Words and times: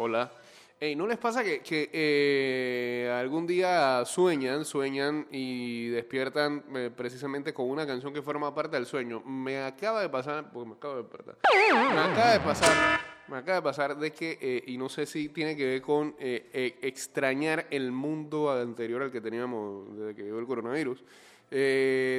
Hola. 0.00 0.30
Ey, 0.78 0.94
¿no 0.94 1.08
les 1.08 1.18
pasa 1.18 1.42
que, 1.42 1.58
que, 1.58 1.90
eh, 1.92 3.12
algún 3.20 3.48
día 3.48 4.04
sueñan, 4.04 4.64
sueñan 4.64 5.26
y 5.32 5.88
despiertan 5.88 6.62
eh, 6.76 6.92
precisamente 6.96 7.52
con 7.52 7.68
una 7.68 7.84
canción 7.84 8.14
que 8.14 8.22
forma 8.22 8.54
parte 8.54 8.76
del 8.76 8.86
sueño? 8.86 9.20
Me 9.24 9.60
acaba 9.60 10.00
de 10.00 10.08
pasar, 10.08 10.52
porque 10.52 10.68
me 10.68 10.76
acabo 10.76 10.94
de 10.94 11.02
despertar, 11.02 11.36
me 11.72 12.00
acaba 12.00 12.30
de 12.30 12.38
pasar, 12.38 13.00
me 13.26 13.36
acaba 13.38 13.56
de 13.56 13.62
pasar 13.62 13.98
de 13.98 14.12
que, 14.12 14.38
eh, 14.40 14.62
y 14.68 14.78
no 14.78 14.88
sé 14.88 15.04
si 15.04 15.30
tiene 15.30 15.56
que 15.56 15.66
ver 15.66 15.82
con 15.82 16.14
eh, 16.20 16.48
eh, 16.52 16.78
extrañar 16.82 17.66
el 17.72 17.90
mundo 17.90 18.52
anterior 18.52 19.02
al 19.02 19.10
que 19.10 19.20
teníamos 19.20 19.98
desde 19.98 20.14
que 20.14 20.22
llegó 20.22 20.38
el 20.38 20.46
coronavirus. 20.46 21.02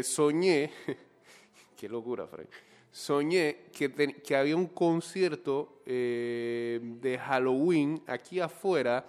Soñé, 0.05 0.70
qué 1.77 1.88
locura, 1.88 2.27
Frank. 2.27 2.50
Soñé 2.92 3.66
que, 3.71 3.92
que 3.92 4.36
había 4.36 4.55
un 4.55 4.68
concierto 4.68 5.82
eh, 5.86 6.80
de 6.82 7.18
Halloween 7.18 8.02
aquí 8.08 8.40
afuera, 8.40 9.05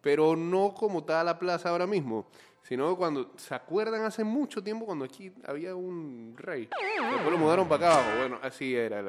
pero 0.00 0.36
no 0.36 0.74
como 0.74 1.00
está 1.00 1.22
la 1.24 1.38
plaza 1.38 1.70
ahora 1.70 1.86
mismo, 1.86 2.26
sino 2.62 2.96
cuando, 2.96 3.32
¿se 3.36 3.54
acuerdan 3.54 4.04
hace 4.04 4.24
mucho 4.24 4.62
tiempo 4.62 4.86
cuando 4.86 5.04
aquí 5.04 5.32
había 5.44 5.74
un 5.74 6.34
rey? 6.36 6.68
Después 7.12 7.30
lo 7.30 7.38
mudaron 7.38 7.68
para 7.68 7.86
acá 7.86 7.94
abajo, 7.98 8.18
bueno, 8.18 8.38
así 8.42 8.74
era. 8.74 9.02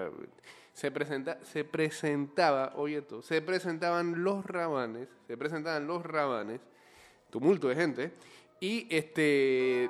se, 0.74 0.92
presenta, 0.92 1.38
se 1.44 1.64
presentaba, 1.64 2.74
oye 2.76 2.98
esto, 2.98 3.22
se 3.22 3.42
presentaban 3.42 4.24
los 4.24 4.46
rabanes, 4.46 5.08
se 5.28 5.38
presentaban 5.38 5.88
los 5.88 6.06
rabanes, 6.06 6.62
tumulto 7.30 7.68
de 7.68 7.76
gente, 7.76 8.14
y 8.60 8.88
este, 8.90 9.90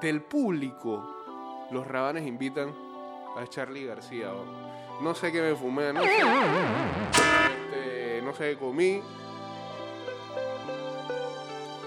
del 0.00 0.22
público, 0.22 1.68
los 1.70 1.86
rabanes 1.86 2.26
invitan 2.26 2.93
a 3.36 3.46
Charlie 3.46 3.86
García. 3.86 4.28
¿no? 4.28 5.00
No 5.00 5.14
sé 5.14 5.32
qué 5.32 5.40
me 5.42 5.54
fumé, 5.56 5.92
no 5.92 6.02
sé, 6.02 6.18
este, 6.18 6.26
no 8.22 8.32
sé 8.34 8.50
qué 8.50 8.56
comí. 8.58 9.02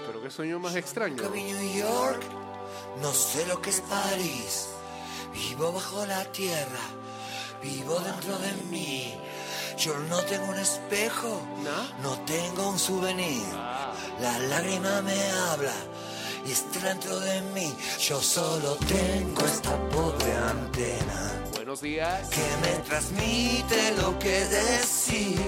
Pero 0.06 0.22
qué 0.22 0.30
sueño 0.30 0.58
más 0.58 0.76
extraño. 0.76 1.22
New 1.22 1.72
York, 1.74 2.22
no 3.00 3.12
sé 3.12 3.46
lo 3.46 3.60
que 3.62 3.70
es 3.70 3.80
París. 3.82 4.68
Vivo 5.32 5.72
bajo 5.72 6.04
la 6.06 6.24
tierra, 6.32 6.80
vivo 7.62 7.98
dentro 8.00 8.36
de 8.38 8.52
mí. 8.70 9.14
Yo 9.78 9.96
no 10.10 10.20
tengo 10.22 10.46
un 10.46 10.58
espejo, 10.58 11.40
¿No? 11.62 12.10
no 12.10 12.18
tengo 12.24 12.68
un 12.70 12.78
souvenir. 12.78 13.46
La 14.20 14.38
lágrima 14.38 15.00
me 15.02 15.30
habla 15.50 15.72
y 16.44 16.50
está 16.50 16.80
dentro 16.80 17.20
de 17.20 17.40
mí. 17.54 17.72
Yo 18.00 18.20
solo 18.20 18.74
tengo 18.76 19.40
esta 19.46 19.78
pobre 19.90 20.32
antena 20.34 21.37
Buenos 21.68 21.82
días. 21.82 22.30
que 22.30 22.66
me 22.66 22.82
transmite 22.82 23.94
lo 24.00 24.18
que 24.18 24.42
decir. 24.46 25.38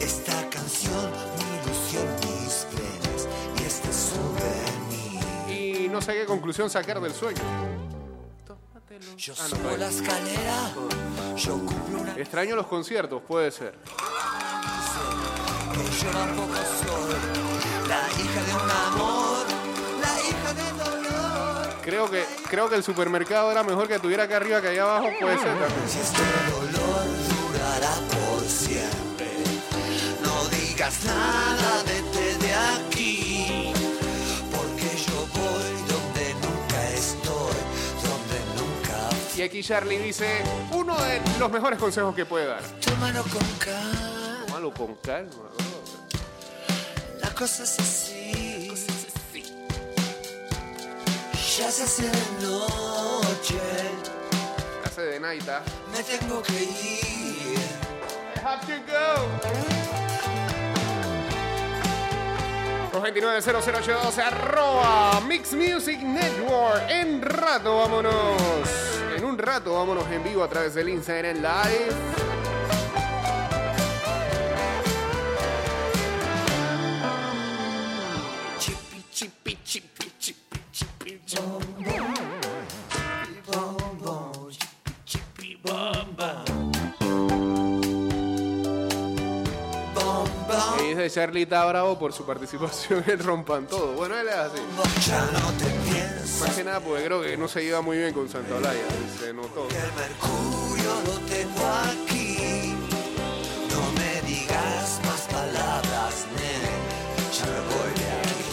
Esta 0.00 0.50
canción, 0.50 1.12
mi 1.38 1.44
ilusión, 1.62 2.04
mis 2.16 2.66
penas 2.72 3.28
y 3.60 3.62
este 3.62 3.92
souvenir. 3.92 5.86
Y 5.86 5.88
no 5.88 6.02
sé 6.02 6.14
qué 6.14 6.26
conclusión 6.26 6.68
sacar 6.68 7.00
del 7.00 7.14
sueño. 7.14 7.38
Yo 9.16 9.34
Ah, 9.38 9.42
no, 9.42 9.56
subo 9.56 9.76
la 9.76 9.88
escalera, 9.88 10.74
yo 11.36 11.52
cumplo 11.64 12.00
una 12.00 12.14
Extraño 12.16 12.56
los 12.56 12.66
conciertos, 12.66 13.22
puede 13.22 13.52
ser. 13.52 13.74
que 15.74 16.04
yo 16.04 16.10
tampoco 16.10 16.54
soy. 16.56 17.14
La 17.88 18.02
hija 18.20 18.42
de 18.42 18.52
un 18.64 18.70
amor, 18.70 19.17
Creo 21.88 22.10
que, 22.10 22.22
creo 22.50 22.68
que 22.68 22.76
el 22.76 22.82
supermercado 22.84 23.50
era 23.50 23.62
mejor 23.62 23.88
que 23.88 23.98
tuviera 23.98 24.24
acá 24.24 24.36
arriba 24.36 24.60
que 24.60 24.68
allá 24.68 24.82
abajo, 24.82 25.08
puede 25.18 25.38
ser 25.38 25.58
también. 25.58 25.88
Si 25.88 25.98
este 25.98 26.20
dolor 26.50 27.06
durará 27.50 27.94
por 28.12 28.44
siempre, 28.46 29.30
no 30.22 30.44
digas 30.50 31.02
nada, 31.04 31.82
vete 31.86 32.46
de 32.46 32.54
aquí. 32.54 33.72
Porque 34.54 34.96
yo 34.98 35.26
voy 35.32 35.72
donde 35.88 36.34
nunca 36.34 36.90
estoy, 36.90 37.56
donde 38.04 38.38
nunca 38.60 39.08
fui. 39.30 39.40
Y 39.40 39.44
aquí 39.46 39.62
Charlie 39.62 39.96
dice, 39.96 40.42
uno 40.72 40.94
de 41.00 41.22
los 41.38 41.50
mejores 41.50 41.78
consejos 41.78 42.14
que 42.14 42.26
puede 42.26 42.48
dar. 42.48 42.60
Tómalo 42.84 43.22
con 43.22 43.46
calma, 43.58 44.44
Tómalo 44.46 44.74
con 44.74 44.94
calma. 44.96 45.30
bro. 45.30 45.50
la 47.22 47.30
cosa 47.30 47.62
es 47.62 47.78
así. 47.80 48.17
Ya 51.58 51.70
se 51.72 51.82
hace 51.82 52.02
de 52.04 52.46
noche, 52.46 53.58
Hace 54.84 55.02
de 55.02 55.20
naita. 55.20 55.62
me 55.92 56.02
tengo 56.04 56.40
que 56.42 56.62
ir. 56.62 57.58
I 58.36 58.40
have 58.40 58.64
to 58.66 58.80
go. 58.86 59.26
229-0082 62.92 64.18
arroba 64.18 65.20
Mix 65.26 65.52
Music 65.52 66.00
Network. 66.00 66.88
En 66.88 67.20
rato 67.22 67.78
vámonos. 67.78 68.40
En 69.16 69.24
un 69.24 69.36
rato 69.36 69.74
vámonos 69.74 70.08
en 70.12 70.22
vivo 70.22 70.44
a 70.44 70.48
través 70.48 70.74
del 70.74 70.88
Instagram 70.88 71.36
Live. 71.38 72.47
Está 91.18 91.64
bravo 91.64 91.98
por 91.98 92.12
su 92.12 92.24
participación 92.24 93.02
en 93.06 93.18
Rompan 93.18 93.66
Todo. 93.66 93.94
Bueno, 93.94 94.16
él 94.16 94.28
es 94.28 94.34
así. 94.34 94.60
No 94.76 94.82
Más 96.46 96.56
que 96.56 96.62
nada 96.64 96.78
porque 96.80 97.04
creo 97.04 97.20
que 97.20 97.36
no 97.36 97.48
se 97.48 97.64
lleva 97.64 97.80
muy 97.80 97.98
bien 97.98 98.12
con 98.12 98.28
Santa 98.28 98.54
Olaya. 98.54 98.80
Se 99.18 99.32
notó. 99.32 99.66
que 99.66 99.76
el 99.76 99.92
mercurio 99.94 100.94
lo 101.06 101.18
tengo 101.26 101.66
aquí. 101.90 102.74
No 103.70 103.92
me 103.98 104.22
digas 104.28 105.00
más 105.04 105.22
palabras, 105.22 106.26
nene. 106.36 106.70
Ya 107.36 107.46
me 107.46 107.60
voy 107.66 107.90
de 107.98 108.10
aquí. 108.20 108.46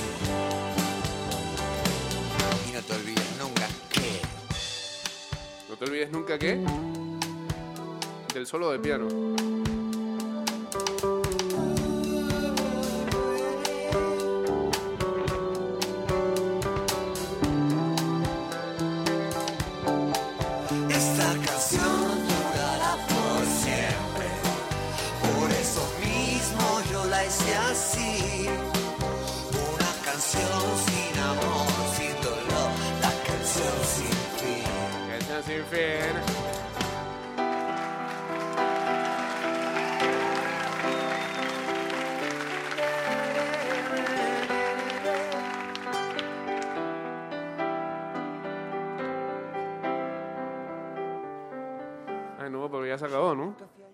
Y 2.70 2.72
no 2.74 2.82
te 2.82 2.94
olvides 2.94 3.38
nunca 3.40 3.68
que 3.92 4.22
No 5.70 5.76
te 5.78 5.86
olvides 5.86 6.12
nunca 6.12 6.40
que. 6.40 6.66
Del 8.34 8.48
solo 8.48 8.72
de 8.72 8.80
piano. 8.80 9.75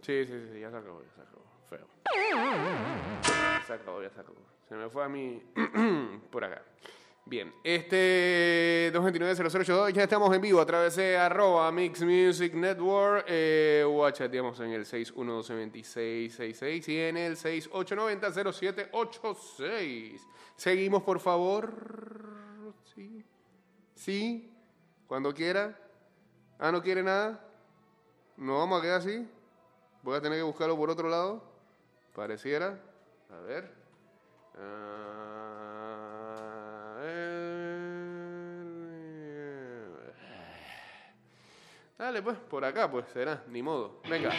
Sí, 0.01 0.25
sí, 0.25 0.33
sí, 0.51 0.59
ya 0.59 0.71
se 0.71 0.77
acabó, 0.77 1.03
ya 1.03 1.11
se 1.15 1.21
acabó. 1.21 1.45
Feo. 1.69 1.87
Ya 2.33 3.63
se 3.65 3.73
acabó, 3.73 4.01
ya 4.01 4.09
se 4.09 4.19
acabó. 4.19 4.41
Se 4.67 4.73
me 4.75 4.89
fue 4.89 5.03
a 5.03 5.09
mí 5.09 5.43
por 6.31 6.43
acá. 6.43 6.63
Bien, 7.23 7.53
este 7.63 8.91
229-0082, 8.93 9.93
ya 9.93 10.01
estamos 10.03 10.35
en 10.35 10.41
vivo 10.41 10.59
a 10.59 10.65
través 10.65 10.95
de 10.95 11.15
arroba 11.17 11.71
Mix 11.71 12.01
Music 12.01 12.55
Network 12.55 13.25
eh, 13.27 13.85
o 13.87 14.07
en 14.07 14.71
el 14.71 14.85
612-2666 14.85 16.89
y 16.89 16.99
en 16.99 17.17
el 17.17 17.37
6890-0786. 17.37 20.19
Seguimos, 20.55 21.03
por 21.03 21.19
favor. 21.19 21.71
Sí. 22.95 23.23
Sí. 23.95 24.51
Cuando 25.05 25.31
quiera. 25.33 25.77
Ah, 26.57 26.71
¿no 26.71 26.81
quiere 26.81 27.03
nada? 27.03 27.45
¿No 28.37 28.57
vamos 28.57 28.79
a 28.79 28.81
quedar 28.81 28.97
así? 28.99 29.27
Voy 30.03 30.15
a 30.17 30.21
tener 30.21 30.39
que 30.39 30.43
buscarlo 30.43 30.75
por 30.75 30.89
otro 30.89 31.07
lado. 31.09 31.43
Pareciera. 32.15 32.79
A 33.29 33.39
ver. 33.41 33.71
Ah, 34.57 35.81
eh, 37.01 37.51
Dale, 41.97 42.21
pues, 42.23 42.37
por 42.37 42.65
acá, 42.65 42.89
pues 42.89 43.05
será, 43.13 43.43
ni 43.47 43.61
modo. 43.61 44.01
Venga. 44.09 44.31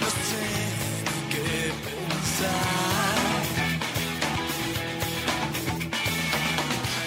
No 0.00 0.10
sé 0.10 0.44
qué 1.30 1.72
pensar. 1.86 3.46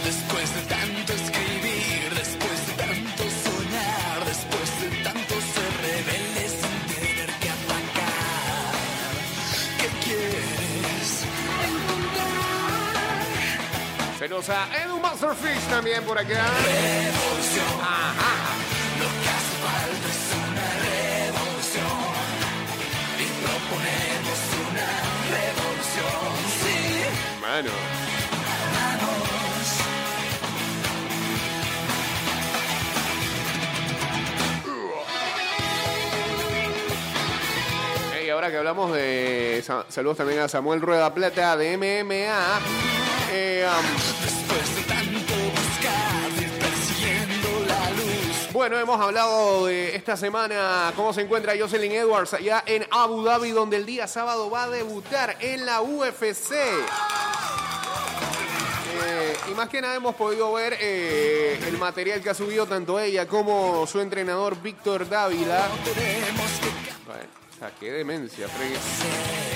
Después 0.03 0.55
de 0.55 0.61
tanto 0.61 1.13
escribir, 1.13 1.48
Saludos 14.29 14.49
a 14.49 14.83
Edu 14.83 14.99
Masterfish 14.99 15.63
también 15.71 16.03
por 16.03 16.15
acá. 16.15 16.45
Revolución. 16.63 17.65
Lo 18.99 19.07
que 19.21 19.27
hace 19.27 19.55
falta 19.65 20.07
es 20.13 20.25
una 20.37 20.67
revolución 20.85 21.97
y 23.17 23.25
proponemos 23.41 24.39
una 24.69 24.89
revolución. 25.33 26.29
Sí, 26.61 27.41
Mano. 27.41 27.71
Hey, 38.13 38.29
ahora 38.29 38.49
que 38.51 38.57
hablamos 38.57 38.91
de. 38.93 39.61
sa- 39.65 39.85
Saludos 39.89 40.17
también 40.17 40.39
a 40.39 40.47
Samuel 40.47 40.81
Rueda 40.81 41.13
Plata 41.13 41.55
de 41.57 41.77
MMA. 41.77 42.59
Eh, 43.31 43.67
um, 43.67 43.85
bueno, 48.51 48.79
hemos 48.79 48.99
hablado 48.99 49.67
de 49.67 49.95
esta 49.95 50.17
semana 50.17 50.91
cómo 50.95 51.13
se 51.13 51.21
encuentra 51.21 51.53
Jocelyn 51.57 51.91
Edwards 51.91 52.33
allá 52.33 52.63
en 52.65 52.85
Abu 52.89 53.23
Dhabi, 53.23 53.51
donde 53.51 53.77
el 53.77 53.85
día 53.85 54.07
sábado 54.07 54.49
va 54.49 54.63
a 54.63 54.69
debutar 54.69 55.37
en 55.39 55.65
la 55.65 55.81
UFC. 55.81 56.53
Eh, 59.01 59.37
y 59.51 59.53
más 59.53 59.69
que 59.69 59.81
nada 59.81 59.95
hemos 59.95 60.15
podido 60.15 60.51
ver 60.53 60.75
eh, 60.79 61.59
el 61.67 61.77
material 61.77 62.21
que 62.21 62.31
ha 62.31 62.33
subido 62.33 62.65
tanto 62.65 62.99
ella 62.99 63.27
como 63.27 63.85
su 63.85 63.99
entrenador 63.99 64.61
Víctor 64.61 65.07
Dávila. 65.07 65.69
Bueno, 67.05 67.23
o 67.55 67.59
sea, 67.59 67.71
qué 67.79 67.91
demencia. 67.91 68.47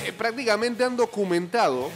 Eh, 0.05 0.13
prácticamente 0.13 0.83
han 0.83 0.95
documentado 0.95 1.89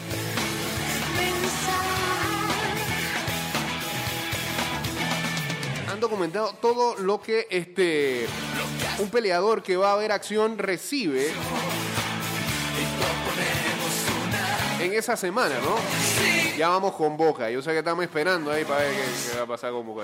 han 5.97 6.01
documentado 6.01 6.53
todo 6.61 6.95
lo 6.97 7.19
que 7.19 7.47
este 7.49 8.27
un 8.99 9.09
peleador 9.09 9.63
que 9.63 9.75
va 9.77 9.93
a 9.93 9.95
ver 9.95 10.11
acción 10.11 10.59
recibe 10.59 11.31
en 14.79 14.93
esa 14.93 15.17
semana, 15.17 15.55
¿no? 15.55 15.75
Ya 16.55 16.69
vamos 16.69 16.93
con 16.93 17.17
Boca. 17.17 17.49
Yo 17.49 17.63
sé 17.63 17.71
que 17.71 17.79
estamos 17.79 18.03
esperando 18.03 18.51
ahí 18.51 18.63
para 18.63 18.81
ver 18.81 18.93
qué, 18.93 19.37
va 19.37 19.43
a 19.43 19.47
pasar 19.47 19.71
con 19.71 19.87
Boca. 19.87 20.03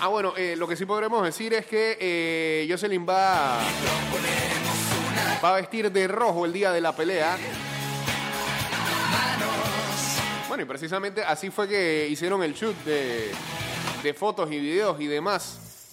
Ah, 0.00 0.08
bueno, 0.08 0.32
eh, 0.38 0.56
lo 0.56 0.66
que 0.66 0.76
sí 0.76 0.86
podremos 0.86 1.22
decir 1.22 1.52
es 1.52 1.66
que 1.66 1.98
eh, 2.00 2.66
Jocelyn 2.70 3.06
va 3.06 3.60
a 5.42 5.52
vestir 5.52 5.92
de 5.92 6.08
rojo 6.08 6.46
el 6.46 6.54
día 6.54 6.72
de 6.72 6.80
la 6.80 6.96
pelea. 6.96 7.36
Y 10.60 10.64
precisamente 10.64 11.22
así 11.22 11.50
fue 11.50 11.68
que 11.68 12.08
hicieron 12.10 12.42
el 12.42 12.52
shoot 12.52 12.74
de, 12.84 13.32
fotos 14.14 14.50
y 14.50 14.58
videos 14.58 15.00
y 15.00 15.06
demás. 15.06 15.92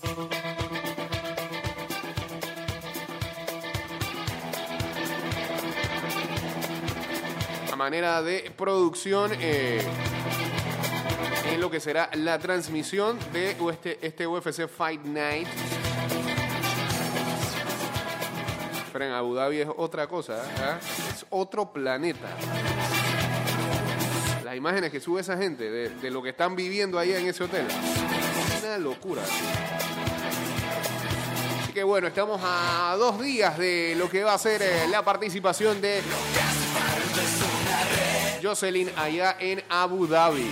A 7.71 7.75
manera 7.75 8.23
de 8.23 8.51
producción 8.57 9.31
eh, 9.39 9.83
en 11.51 11.61
lo 11.61 11.69
que 11.69 11.79
será 11.79 12.09
la 12.13 12.39
transmisión 12.39 13.19
de 13.33 13.55
este, 13.71 13.99
este 14.01 14.25
UFC 14.25 14.67
Fight 14.67 15.03
Night. 15.03 15.47
Pero 18.91 19.13
Abu 19.13 19.35
Dhabi 19.35 19.59
es 19.59 19.67
otra 19.75 20.07
cosa, 20.07 20.41
¿ah? 20.57 20.79
es 21.13 21.25
otro 21.29 21.71
planeta. 21.71 22.29
Las 24.55 24.59
imágenes 24.59 24.89
que 24.89 25.01
sube 25.01 25.19
esa 25.19 25.35
gente 25.35 25.69
de, 25.69 25.89
de 25.89 26.09
lo 26.09 26.23
que 26.23 26.29
están 26.29 26.55
viviendo 26.55 26.97
ahí 26.97 27.11
en 27.11 27.27
ese 27.27 27.43
hotel, 27.43 27.67
una 28.63 28.77
locura. 28.77 29.21
Así 31.61 31.73
que 31.73 31.83
bueno, 31.83 32.07
estamos 32.07 32.39
a 32.41 32.95
dos 32.97 33.19
días 33.19 33.57
de 33.57 33.95
lo 33.97 34.09
que 34.09 34.23
va 34.23 34.33
a 34.33 34.37
ser 34.37 34.61
eh, 34.61 34.87
la 34.89 35.03
participación 35.03 35.81
de 35.81 36.01
Jocelyn 38.41 38.89
allá 38.95 39.35
en 39.41 39.61
Abu 39.67 40.07
Dhabi. 40.07 40.49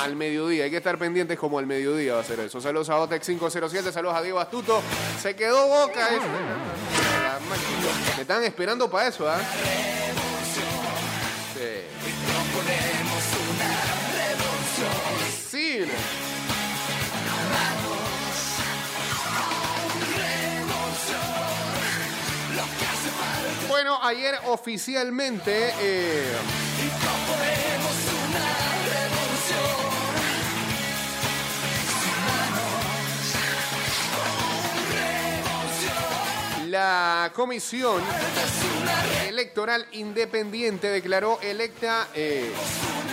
Al 0.00 0.16
mediodía, 0.16 0.64
hay 0.64 0.70
que 0.70 0.78
estar 0.78 0.96
pendientes 0.96 1.38
como 1.38 1.58
al 1.58 1.66
mediodía 1.66 2.14
va 2.14 2.20
a 2.22 2.24
ser 2.24 2.40
eso. 2.40 2.62
Saludos 2.62 2.88
a 2.88 2.96
Otex 2.96 3.26
507, 3.26 3.92
saludos 3.92 4.16
a 4.16 4.22
Diego 4.22 4.40
Astuto. 4.40 4.80
Se 5.20 5.36
quedó 5.36 5.66
boca. 5.68 6.14
eh. 6.14 6.18
La 7.22 7.38
máquina. 7.40 8.16
Me 8.16 8.22
están 8.22 8.42
esperando 8.42 8.90
para 8.90 9.08
eso, 9.08 9.28
¿ah? 9.28 9.36
Ayer 24.02 24.34
oficialmente 24.46 25.72
eh, 25.80 26.24
la 36.68 37.30
comisión 37.32 38.02
electoral 39.28 39.86
independiente 39.92 40.88
declaró 40.88 41.38
electa 41.40 42.08
eh, 42.14 42.50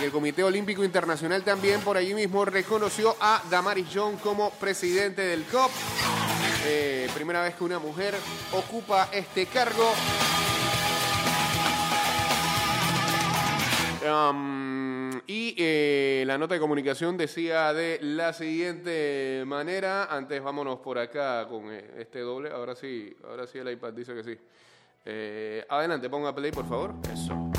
y 0.00 0.04
el 0.04 0.10
Comité 0.10 0.42
Olímpico 0.42 0.82
Internacional 0.82 1.44
también 1.44 1.80
por 1.82 1.96
allí 1.96 2.14
mismo 2.14 2.44
reconoció 2.44 3.14
a 3.20 3.42
Damaris 3.48 3.86
John 3.94 4.16
como 4.16 4.50
presidente 4.50 5.22
del 5.22 5.44
COP. 5.44 5.70
Eh, 6.66 7.08
primera 7.14 7.42
vez 7.42 7.54
que 7.54 7.64
una 7.64 7.78
mujer 7.78 8.14
ocupa 8.52 9.08
este 9.12 9.46
cargo. 9.46 9.92
Um, 14.10 15.10
y 15.26 15.54
eh, 15.56 16.24
la 16.26 16.36
nota 16.36 16.54
de 16.54 16.60
comunicación 16.60 17.16
decía 17.16 17.72
de 17.72 17.98
la 18.02 18.32
siguiente 18.32 19.44
manera. 19.46 20.04
Antes 20.04 20.42
vámonos 20.42 20.80
por 20.80 20.98
acá 20.98 21.46
con 21.48 21.70
eh, 21.72 21.84
este 21.98 22.20
doble. 22.20 22.50
Ahora 22.50 22.74
sí, 22.74 23.16
ahora 23.28 23.46
sí 23.46 23.58
el 23.58 23.70
iPad 23.70 23.92
dice 23.92 24.14
que 24.14 24.24
sí. 24.24 24.38
Eh, 25.04 25.64
adelante, 25.68 26.08
ponga 26.10 26.34
play, 26.34 26.50
por 26.50 26.68
favor. 26.68 26.94
Eso. 27.12 27.49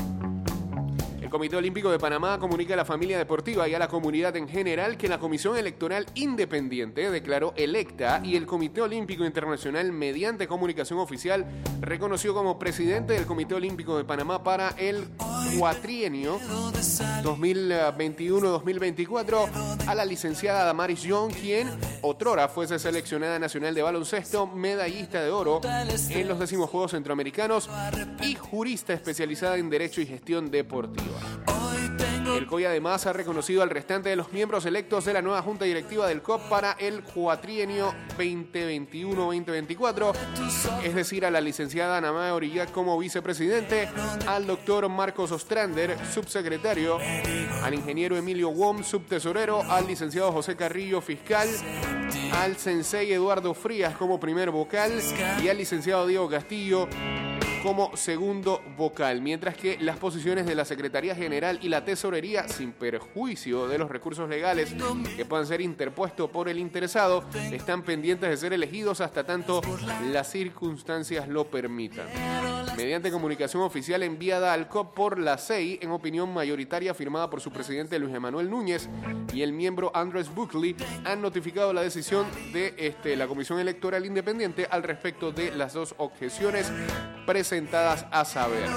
Comité 1.31 1.55
Olímpico 1.55 1.89
de 1.89 1.97
Panamá 1.97 2.37
comunica 2.39 2.73
a 2.73 2.77
la 2.77 2.83
familia 2.83 3.17
deportiva 3.17 3.65
y 3.65 3.73
a 3.73 3.79
la 3.79 3.87
comunidad 3.87 4.35
en 4.35 4.49
general 4.49 4.97
que 4.97 5.07
la 5.07 5.17
Comisión 5.17 5.57
Electoral 5.57 6.05
Independiente 6.13 7.09
declaró 7.09 7.53
electa 7.55 8.19
y 8.21 8.35
el 8.35 8.45
Comité 8.45 8.81
Olímpico 8.81 9.23
Internacional, 9.23 9.93
mediante 9.93 10.45
comunicación 10.45 10.99
oficial, 10.99 11.45
reconoció 11.79 12.33
como 12.33 12.59
presidente 12.59 13.13
del 13.13 13.25
Comité 13.25 13.55
Olímpico 13.55 13.97
de 13.97 14.03
Panamá 14.03 14.43
para 14.43 14.75
el 14.77 15.07
cuatrienio 15.57 16.37
2021-2024 17.23 19.87
a 19.87 19.95
la 19.95 20.03
licenciada 20.03 20.65
Damaris 20.65 21.03
Young, 21.03 21.31
quien 21.31 21.69
otrora 22.01 22.49
fuese 22.49 22.77
seleccionada 22.77 23.39
nacional 23.39 23.73
de 23.73 23.81
baloncesto, 23.81 24.47
medallista 24.47 25.21
de 25.21 25.29
oro 25.29 25.61
en 25.63 26.27
los 26.27 26.39
décimos 26.39 26.69
Juegos 26.69 26.91
Centroamericanos 26.91 27.69
y 28.21 28.35
jurista 28.35 28.91
especializada 28.91 29.55
en 29.55 29.69
Derecho 29.69 30.01
y 30.01 30.07
Gestión 30.07 30.51
Deportiva. 30.51 31.20
El 32.37 32.47
COI 32.47 32.65
además 32.65 33.05
ha 33.05 33.13
reconocido 33.13 33.61
al 33.61 33.69
restante 33.69 34.09
de 34.09 34.15
los 34.15 34.31
miembros 34.31 34.65
electos 34.65 35.05
de 35.05 35.13
la 35.13 35.21
nueva 35.21 35.41
junta 35.41 35.65
directiva 35.65 36.07
del 36.07 36.21
COP 36.21 36.41
para 36.49 36.71
el 36.73 37.03
cuatrienio 37.03 37.93
2021-2024, 38.17 40.13
es 40.83 40.95
decir, 40.95 41.25
a 41.25 41.31
la 41.31 41.41
licenciada 41.41 41.97
Ana 41.97 42.13
Mae 42.13 42.31
Orillat 42.31 42.71
como 42.71 42.97
vicepresidente, 42.97 43.89
al 44.27 44.47
doctor 44.47 44.87
Marcos 44.89 45.31
Ostrander, 45.31 45.97
subsecretario, 46.11 46.99
al 47.63 47.73
ingeniero 47.73 48.15
Emilio 48.17 48.49
Wom, 48.49 48.83
subtesorero, 48.83 49.61
al 49.69 49.87
licenciado 49.87 50.31
José 50.31 50.55
Carrillo, 50.55 51.01
fiscal, 51.01 51.49
al 52.33 52.55
sensei 52.57 53.11
Eduardo 53.11 53.53
Frías 53.53 53.95
como 53.97 54.19
primer 54.19 54.51
vocal 54.51 54.91
y 55.43 55.49
al 55.49 55.57
licenciado 55.57 56.07
Diego 56.07 56.29
Castillo 56.29 56.87
como 57.61 57.95
segundo 57.95 58.61
vocal, 58.77 59.21
mientras 59.21 59.55
que 59.55 59.77
las 59.79 59.97
posiciones 59.97 60.45
de 60.45 60.55
la 60.55 60.65
Secretaría 60.65 61.15
General 61.15 61.59
y 61.61 61.69
la 61.69 61.85
Tesorería, 61.85 62.47
sin 62.47 62.71
perjuicio 62.71 63.67
de 63.67 63.77
los 63.77 63.89
recursos 63.89 64.29
legales 64.29 64.73
que 65.15 65.25
puedan 65.25 65.45
ser 65.45 65.61
interpuestos 65.61 66.29
por 66.29 66.49
el 66.49 66.57
interesado, 66.57 67.23
están 67.51 67.83
pendientes 67.83 68.29
de 68.29 68.37
ser 68.37 68.53
elegidos 68.53 69.01
hasta 69.01 69.23
tanto 69.23 69.61
las 70.11 70.31
circunstancias 70.31 71.27
lo 71.27 71.45
permitan. 71.45 72.07
Mediante 72.77 73.11
comunicación 73.11 73.63
oficial 73.63 74.03
enviada 74.03 74.53
al 74.53 74.67
COP 74.67 74.93
por 74.93 75.19
la 75.19 75.37
CEI, 75.37 75.79
en 75.81 75.91
opinión 75.91 76.33
mayoritaria 76.33 76.93
firmada 76.93 77.29
por 77.29 77.41
su 77.41 77.51
presidente 77.51 77.99
Luis 77.99 78.15
Emanuel 78.15 78.49
Núñez 78.49 78.89
y 79.33 79.41
el 79.41 79.53
miembro 79.53 79.91
Andrés 79.93 80.33
Buckley, 80.33 80.75
han 81.03 81.21
notificado 81.21 81.73
la 81.73 81.81
decisión 81.81 82.25
de 82.53 82.73
este, 82.77 83.15
la 83.15 83.27
Comisión 83.27 83.59
Electoral 83.59 84.05
Independiente 84.05 84.67
al 84.69 84.83
respecto 84.83 85.31
de 85.31 85.51
las 85.55 85.73
dos 85.73 85.93
objeciones 85.97 86.71
presentadas 87.25 88.05
a 88.11 88.25
saber. 88.25 88.67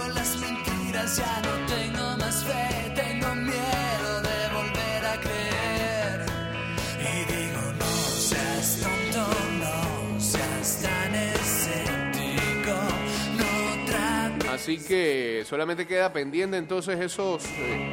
Así 14.65 14.79
que 14.79 15.45
solamente 15.47 15.87
queda 15.87 16.11
pendiente 16.11 16.57
entonces 16.57 16.99
esos 16.99 17.45
eh, 17.59 17.93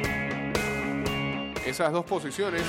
esas 1.66 1.92
dos 1.92 2.06
posiciones 2.06 2.62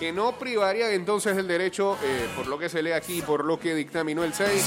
que 0.00 0.10
no 0.12 0.32
privarían 0.32 0.90
entonces 0.90 1.36
el 1.36 1.46
derecho, 1.46 1.96
eh, 2.02 2.26
por 2.34 2.48
lo 2.48 2.58
que 2.58 2.68
se 2.68 2.82
lee 2.82 2.90
aquí, 2.90 3.22
por 3.22 3.44
lo 3.44 3.60
que 3.60 3.76
dictaminó 3.76 4.24
el 4.24 4.34
6, 4.34 4.66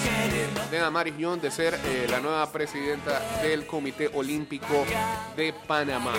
de 0.71 0.77
Damaris 0.77 1.17
Young 1.17 1.41
de 1.41 1.51
ser 1.51 1.73
eh, 1.73 2.07
la 2.09 2.21
nueva 2.21 2.49
presidenta 2.49 3.19
del 3.41 3.67
Comité 3.67 4.09
Olímpico 4.13 4.85
de 5.35 5.53
Panamá. 5.67 6.13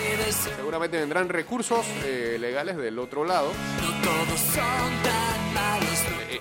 Seguramente 0.57 0.99
vendrán 0.99 1.31
recursos 1.31 1.87
legales 2.39 2.77
del 2.77 2.99
otro 2.99 3.25
lado. 3.25 3.51
No 3.81 4.03
todos 4.03 4.41
son 4.41 5.03
tan 5.03 5.44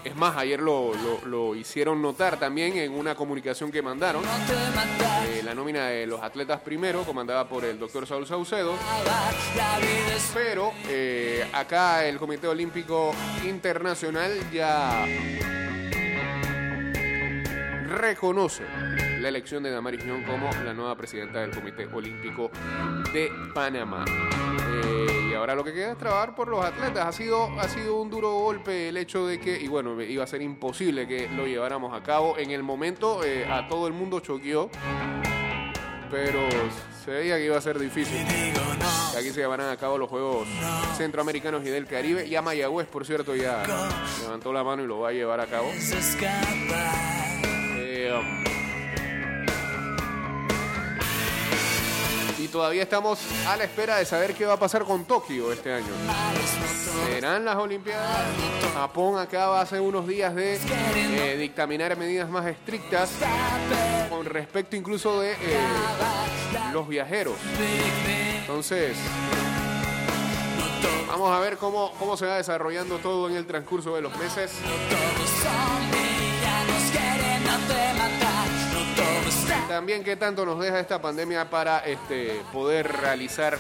Es 0.04 0.16
más, 0.18 0.36
ayer 0.38 0.60
lo, 0.60 0.92
lo- 1.26 1.56
hicieron 1.56 2.02
notar 2.02 2.38
también 2.38 2.78
en 2.78 2.92
una 2.94 3.16
comunicación 3.16 3.72
que 3.72 3.82
mandaron. 3.82 4.22
Eh, 4.24 5.42
la 5.44 5.56
nómina 5.56 5.88
de 5.88 6.06
los 6.06 6.22
atletas 6.22 6.60
primero, 6.62 7.04
comandada 7.04 7.48
por 7.48 7.64
el 7.64 7.80
doctor 7.80 8.06
Saúl 8.06 8.28
Saucedo. 8.28 8.74
Pero 10.34 10.74
eh, 10.90 11.48
acá 11.54 12.06
el 12.06 12.18
Comité 12.18 12.48
Olímpico 12.48 13.14
Internacional 13.46 14.32
ya 14.52 15.06
reconoce 17.88 18.64
la 19.24 19.30
elección 19.30 19.64
de 19.64 19.72
Damaris 19.72 20.04
Ñón 20.06 20.22
como 20.24 20.50
la 20.66 20.74
nueva 20.74 20.98
presidenta 20.98 21.40
del 21.40 21.52
Comité 21.52 21.88
Olímpico 21.94 22.52
de 23.14 23.32
Panamá. 23.54 24.04
Eh, 24.06 25.30
y 25.32 25.34
ahora 25.34 25.56
lo 25.56 25.64
que 25.64 25.72
queda 25.72 25.94
es 25.94 25.98
trabajar 25.98 26.36
por 26.36 26.50
los 26.50 26.64
atletas. 26.64 27.08
Ha 27.08 27.12
sido, 27.14 27.46
ha 27.58 27.70
sido 27.70 28.02
un 28.02 28.10
duro 28.10 28.34
golpe 28.34 28.90
el 28.90 28.98
hecho 28.98 29.26
de 29.26 29.40
que, 29.40 29.58
y 29.58 29.70
bueno, 29.70 30.00
iba 30.02 30.26
a 30.26 30.28
ser 30.28 30.42
imposible 30.42 31.08
que 31.08 31.30
lo 31.30 31.48
lleváramos 31.48 31.94
a 31.94 32.04
cabo. 32.04 32.38
En 32.38 32.52
el 32.52 32.64
momento 32.64 33.24
eh, 33.24 33.46
a 33.50 33.66
todo 33.70 33.88
el 33.88 33.94
mundo 33.94 34.20
choqueó, 34.20 34.70
pero 36.12 36.42
se 37.06 37.12
veía 37.12 37.38
que 37.38 37.46
iba 37.46 37.58
a 37.58 37.62
ser 37.62 37.80
difícil. 37.80 38.28
Aquí 39.18 39.30
se 39.30 39.40
llevarán 39.40 39.70
a 39.70 39.78
cabo 39.78 39.98
los 39.98 40.10
Juegos 40.10 40.50
Centroamericanos 40.98 41.64
y 41.64 41.70
del 41.70 41.86
Caribe. 41.86 42.28
Ya 42.28 42.42
Mayagüez, 42.42 42.88
por 42.88 43.06
cierto, 43.06 43.38
ya 43.38 43.64
levantó 44.22 44.52
la 44.52 44.66
mano 44.66 44.84
y 44.84 44.88
lo 44.88 45.00
va 45.00 45.10
a 45.10 45.12
llevar 45.14 45.40
a 45.40 45.46
cabo. 45.46 45.72
Eh, 47.78 48.12
um, 48.12 48.53
todavía 52.54 52.84
estamos 52.84 53.20
a 53.48 53.58
la 53.58 53.64
espera 53.64 53.98
de 53.98 54.06
saber 54.06 54.36
qué 54.36 54.46
va 54.46 54.54
a 54.54 54.60
pasar 54.60 54.84
con 54.84 55.06
Tokio 55.06 55.52
este 55.52 55.74
año. 55.74 55.88
¿Serán 57.08 57.44
las 57.44 57.56
Olimpiadas? 57.56 58.28
Japón 58.76 59.18
acaba 59.18 59.60
hace 59.60 59.80
unos 59.80 60.08
días 60.08 60.36
de 60.36 60.60
eh, 60.60 61.36
dictaminar 61.38 61.98
medidas 61.98 62.30
más 62.30 62.46
estrictas 62.46 63.10
con 64.08 64.26
respecto 64.26 64.76
incluso 64.76 65.20
de 65.20 65.32
eh, 65.32 65.36
los 66.72 66.88
viajeros. 66.88 67.38
Entonces, 68.42 68.98
vamos 71.08 71.36
a 71.36 71.40
ver 71.40 71.58
cómo, 71.58 71.92
cómo 71.98 72.16
se 72.16 72.28
va 72.28 72.38
desarrollando 72.38 73.00
todo 73.00 73.30
en 73.30 73.36
el 73.36 73.48
transcurso 73.48 73.96
de 73.96 74.04
los 74.04 74.16
meses. 74.18 74.52
También 79.68 80.04
qué 80.04 80.16
tanto 80.16 80.46
nos 80.46 80.60
deja 80.60 80.80
esta 80.80 81.02
pandemia 81.02 81.50
para 81.50 81.80
este, 81.80 82.42
poder 82.52 82.92
realizar 82.92 83.58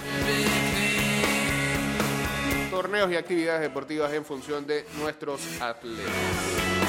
torneos 2.69 3.11
y 3.11 3.15
actividades 3.15 3.61
deportivas 3.61 4.11
en 4.13 4.25
función 4.25 4.65
de 4.65 4.85
nuestros 4.99 5.41
atletas. 5.61 6.82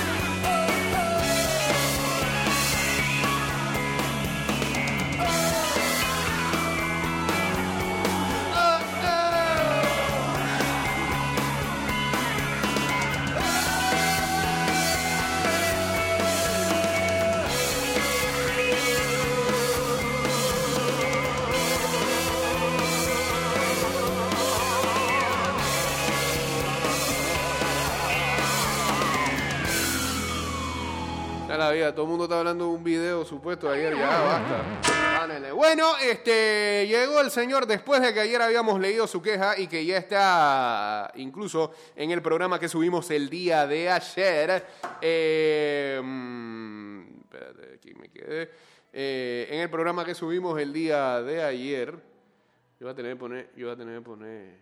Ya 31.55 31.59
la 31.59 31.71
vida, 31.71 31.93
todo 31.93 32.07
el 32.07 32.09
mundo 32.09 32.25
está 32.25 32.41
hablando 32.41 32.65
de 32.65 32.71
un 32.73 32.83
video 32.83 33.25
supuesto 33.25 33.71
de 33.71 33.79
ayer, 33.79 33.97
ya 33.97 34.09
basta. 34.09 34.81
Pánele. 35.21 35.53
Bueno, 35.53 35.97
este 35.99 36.85
llegó 36.89 37.21
el 37.21 37.31
señor 37.31 37.65
después 37.65 38.03
de 38.03 38.13
que 38.13 38.19
ayer 38.19 38.43
habíamos 38.43 38.81
leído 38.81 39.07
su 39.07 39.23
queja 39.23 39.57
y 39.57 39.69
que 39.69 39.87
ya 39.87 39.99
está 39.99 41.13
incluso 41.15 41.73
en 41.95 42.11
el 42.11 42.21
programa 42.23 42.59
que 42.59 42.69
subimos 42.69 43.09
el 43.13 43.31
día 43.31 43.69
de 43.69 43.89
ayer. 43.89 44.67
Eh, 45.01 46.01
mm, 46.03 47.21
espérate, 47.21 47.75
aquí 47.77 47.95
me 47.95 48.09
quedé. 48.09 48.51
Eh, 48.93 49.47
en 49.49 49.61
el 49.61 49.71
programa 49.71 50.05
que 50.05 50.17
subimos 50.17 50.59
el 50.61 50.73
día 50.73 51.23
de 51.23 51.41
ayer, 51.41 51.93
yo 51.93 52.87
voy 52.87 52.91
a 52.91 52.97
tener 52.97 53.13
que 53.13 53.21
poner, 53.21 53.51
yo 53.55 53.67
voy 53.67 53.75
a 53.75 53.79
tener 53.79 53.99
que 54.01 54.05
poner, 54.05 54.59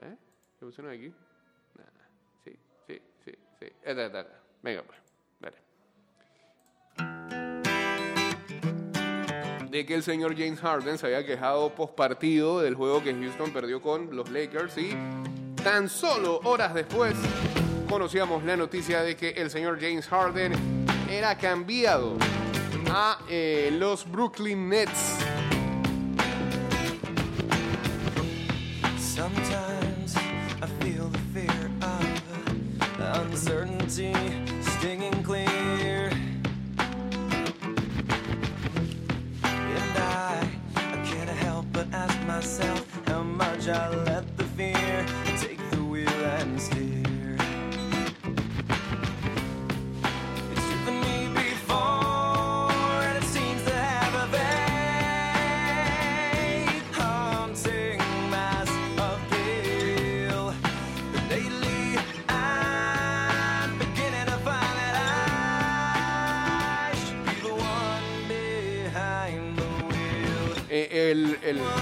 ¿eh? 0.00 0.16
¿Qué 0.58 0.64
pusieron 0.64 0.90
aquí? 0.90 1.12
Nada. 1.74 2.08
Sí, 2.42 2.58
sí, 2.86 3.02
sí, 3.26 3.32
sí. 3.60 3.66
Esta 3.82 4.06
está 4.06 4.20
acá. 4.20 4.40
Venga, 4.62 4.82
pues. 4.84 5.03
De 9.74 9.84
que 9.84 9.96
el 9.96 10.04
señor 10.04 10.36
James 10.38 10.60
Harden 10.60 10.98
se 10.98 11.06
había 11.06 11.26
quejado 11.26 11.74
post 11.74 11.96
partido 11.96 12.60
del 12.60 12.76
juego 12.76 13.02
que 13.02 13.12
Houston 13.12 13.50
perdió 13.52 13.82
con 13.82 14.14
los 14.14 14.30
Lakers 14.30 14.78
y 14.78 14.96
tan 15.64 15.88
solo 15.88 16.40
horas 16.44 16.74
después 16.74 17.16
conocíamos 17.88 18.44
la 18.44 18.56
noticia 18.56 19.02
de 19.02 19.16
que 19.16 19.30
el 19.30 19.50
señor 19.50 19.80
James 19.80 20.06
Harden 20.06 20.52
era 21.10 21.36
cambiado 21.36 22.16
a 22.88 23.18
eh, 23.28 23.70
los 23.76 24.08
Brooklyn 24.08 24.68
Nets. 24.68 25.18
Sometimes 28.96 30.14
I 30.62 30.68
feel 30.84 31.08
the 31.10 31.18
fear 31.32 31.50
of 31.82 33.26
uncertainty 33.26 34.12
clear. 35.24 35.43
Myself 42.44 43.00
how 43.06 43.22
much 43.22 43.68
I 43.68 43.88
let 44.04 44.33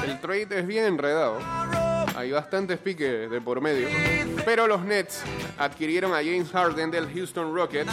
el, 0.05 0.21
trade 0.21 0.59
es 0.59 0.67
bien 0.67 0.85
enredado. 0.85 1.38
Hay 2.17 2.31
bastantes 2.31 2.79
piques 2.79 3.31
de 3.31 3.41
por 3.41 3.61
medio. 3.61 3.88
Pero 4.45 4.67
los 4.67 4.85
Nets 4.85 5.23
adquirieron 5.59 6.12
a 6.12 6.17
James 6.17 6.50
Harden 6.50 6.91
del 6.91 7.12
Houston 7.12 7.55
Rockets. 7.55 7.91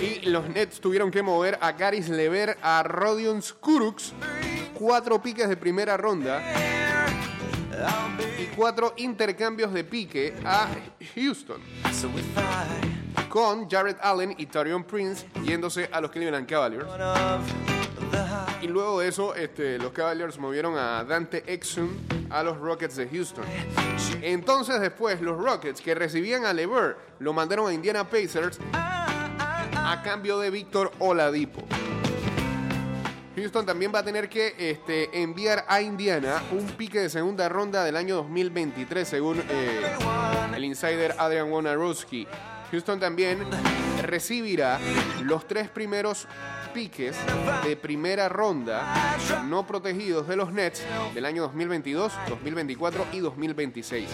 Y 0.00 0.26
los 0.26 0.48
Nets 0.48 0.80
tuvieron 0.80 1.10
que 1.10 1.22
mover 1.22 1.58
a 1.60 1.74
Caris 1.76 2.08
Lever, 2.08 2.56
a 2.62 2.82
Rodion 2.82 3.42
Skuruks. 3.42 4.12
Cuatro 4.74 5.20
piques 5.20 5.48
de 5.48 5.56
primera 5.56 5.96
ronda. 5.96 6.42
Y 8.38 8.46
cuatro 8.56 8.94
intercambios 8.96 9.72
de 9.72 9.84
pique 9.84 10.34
a 10.44 10.68
Houston. 11.14 11.60
Con 13.28 13.68
Jared 13.68 13.96
Allen 14.00 14.34
y 14.38 14.46
Tarion 14.46 14.84
Prince 14.84 15.26
yéndose 15.42 15.88
a 15.90 16.00
los 16.00 16.10
Cleveland 16.10 16.46
Cavaliers. 16.46 16.86
Y 18.62 18.68
luego 18.68 19.00
de 19.00 19.08
eso, 19.08 19.34
este, 19.34 19.78
los 19.78 19.92
Cavaliers 19.92 20.38
movieron 20.38 20.78
a 20.78 21.04
Dante 21.04 21.44
Exum 21.52 21.90
a 22.30 22.42
los 22.42 22.58
Rockets 22.58 22.96
de 22.96 23.08
Houston. 23.08 23.44
Entonces 24.22 24.80
después 24.80 25.20
los 25.20 25.38
Rockets 25.38 25.80
que 25.80 25.94
recibían 25.94 26.44
a 26.44 26.52
LeVert 26.52 26.96
lo 27.18 27.32
mandaron 27.32 27.68
a 27.68 27.74
Indiana 27.74 28.08
Pacers 28.08 28.58
a 28.72 30.00
cambio 30.02 30.38
de 30.38 30.50
Víctor 30.50 30.92
Oladipo. 30.98 31.62
Houston 33.36 33.66
también 33.66 33.92
va 33.92 33.98
a 33.98 34.04
tener 34.04 34.28
que 34.28 34.54
este, 34.58 35.20
enviar 35.20 35.64
a 35.68 35.82
Indiana 35.82 36.42
un 36.52 36.66
pique 36.68 37.00
de 37.00 37.10
segunda 37.10 37.48
ronda 37.48 37.84
del 37.84 37.96
año 37.96 38.16
2023 38.16 39.06
según 39.06 39.42
eh, 39.50 39.82
el 40.54 40.64
insider 40.64 41.14
Adrian 41.18 41.50
Wojnarowski. 41.50 42.26
Houston 42.70 43.00
también 43.00 43.40
recibirá 44.02 44.78
los 45.22 45.46
tres 45.46 45.68
primeros 45.68 46.26
piques 46.74 47.16
de 47.64 47.76
primera 47.76 48.28
ronda 48.28 49.16
no 49.46 49.64
protegidos 49.64 50.26
de 50.26 50.34
los 50.34 50.52
Nets 50.52 50.82
del 51.14 51.24
año 51.24 51.42
2022, 51.42 52.12
2024 52.28 53.06
y 53.12 53.20
2026. 53.20 54.08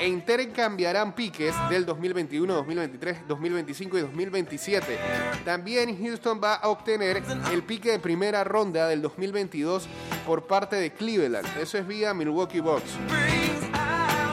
E 0.00 0.08
intercambiarán 0.08 1.14
piques 1.14 1.54
del 1.68 1.84
2021, 1.84 2.54
2023, 2.54 3.28
2025 3.28 3.98
y 3.98 4.00
2027. 4.00 4.98
También 5.44 6.02
Houston 6.02 6.40
va 6.42 6.54
a 6.54 6.68
obtener 6.70 7.22
el 7.52 7.62
pique 7.62 7.92
de 7.92 7.98
primera 7.98 8.42
ronda 8.44 8.88
del 8.88 9.02
2022 9.02 9.86
por 10.26 10.46
parte 10.46 10.76
de 10.76 10.92
Cleveland. 10.92 11.46
Eso 11.60 11.76
es 11.76 11.86
vía 11.86 12.14
Milwaukee 12.14 12.60
Bucks. 12.60 12.96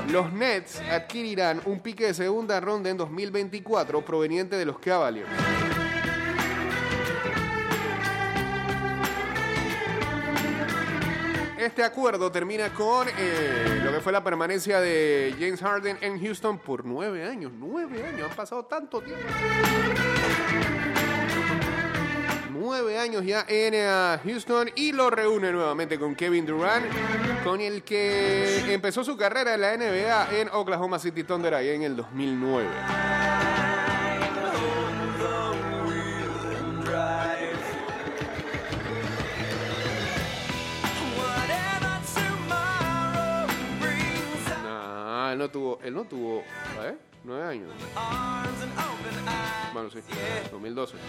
Los 0.09 0.31
Nets 0.31 0.79
adquirirán 0.89 1.62
un 1.65 1.81
pique 1.81 2.05
de 2.05 2.13
segunda 2.13 2.62
ronda 2.62 2.89
en 2.89 2.95
2024 2.95 4.05
proveniente 4.05 4.55
de 4.55 4.65
los 4.65 4.79
Cavaliers. 4.79 5.27
Este 11.67 11.83
acuerdo 11.83 12.31
termina 12.31 12.74
con 12.74 13.09
eh, 13.09 13.81
lo 13.83 13.91
que 13.91 14.00
fue 14.00 14.13
la 14.13 14.24
permanencia 14.24 14.79
de 14.79 15.36
James 15.38 15.59
Harden 15.59 15.97
en 16.00 16.17
Houston 16.17 16.59
por 16.59 16.86
nueve 16.86 17.27
años. 17.27 17.51
Nueve 17.53 18.05
años, 18.07 18.29
han 18.29 18.36
pasado 18.38 18.63
tanto 18.63 19.01
tiempo. 19.01 19.27
Nueve 22.51 22.97
años 22.97 23.25
ya 23.25 23.45
en 23.50 23.74
eh, 23.74 24.19
Houston 24.24 24.69
y 24.75 24.93
lo 24.93 25.09
reúne 25.09 25.51
nuevamente 25.51 26.00
con 26.00 26.15
Kevin 26.15 26.45
Durant, 26.45 26.86
con 27.43 27.59
el 27.59 27.83
que 27.83 28.74
empezó 28.74 29.03
su 29.03 29.17
carrera 29.17 29.55
en 29.55 29.62
la 29.62 29.75
NBA 29.75 30.39
en 30.39 30.50
Oklahoma 30.53 31.00
City 31.00 31.25
Thunder 31.25 31.53
ahí 31.53 31.71
en 31.71 31.83
el 31.83 31.97
2009. 31.97 32.67
Él 45.88 45.93
no 45.93 46.04
tuvo, 46.04 46.43
¿eh? 46.84 46.97
Nueve 47.23 47.45
años. 47.45 47.71
Bueno, 49.73 49.89
sí, 49.89 50.00
2012. 50.52 50.95
ok. 50.95 51.02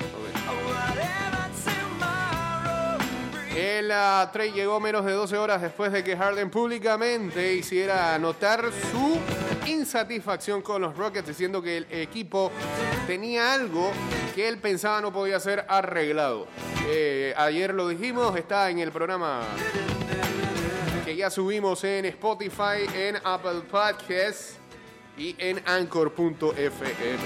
Whatever 0.66 1.50
tomorrow 1.64 2.98
brings. 2.98 3.58
El 3.58 3.90
ah, 3.90 4.30
trade 4.32 4.52
llegó 4.52 4.78
menos 4.78 5.04
de 5.04 5.12
12 5.12 5.36
horas 5.36 5.60
después 5.60 5.90
de 5.90 6.04
que 6.04 6.16
Harden 6.16 6.48
públicamente 6.48 7.54
hiciera 7.54 8.16
notar 8.20 8.70
su 8.92 9.18
insatisfacción 9.66 10.62
con 10.62 10.80
los 10.80 10.96
Rockets, 10.96 11.26
diciendo 11.26 11.60
que 11.60 11.78
el 11.78 11.86
equipo 11.90 12.52
tenía 13.08 13.52
algo 13.52 13.90
que 14.36 14.48
él 14.48 14.58
pensaba 14.58 15.00
no 15.00 15.12
podía 15.12 15.40
ser 15.40 15.64
arreglado. 15.68 16.46
Eh, 16.86 17.34
ayer 17.36 17.74
lo 17.74 17.88
dijimos, 17.88 18.36
está 18.36 18.70
en 18.70 18.78
el 18.78 18.92
programa 18.92 19.40
que 21.04 21.16
ya 21.16 21.28
subimos 21.28 21.82
en 21.82 22.04
Spotify, 22.04 22.86
en 22.94 23.16
Apple 23.24 23.62
Podcasts 23.68 24.58
y 25.18 25.34
en 25.38 25.60
Anchor.fm. 25.66 27.18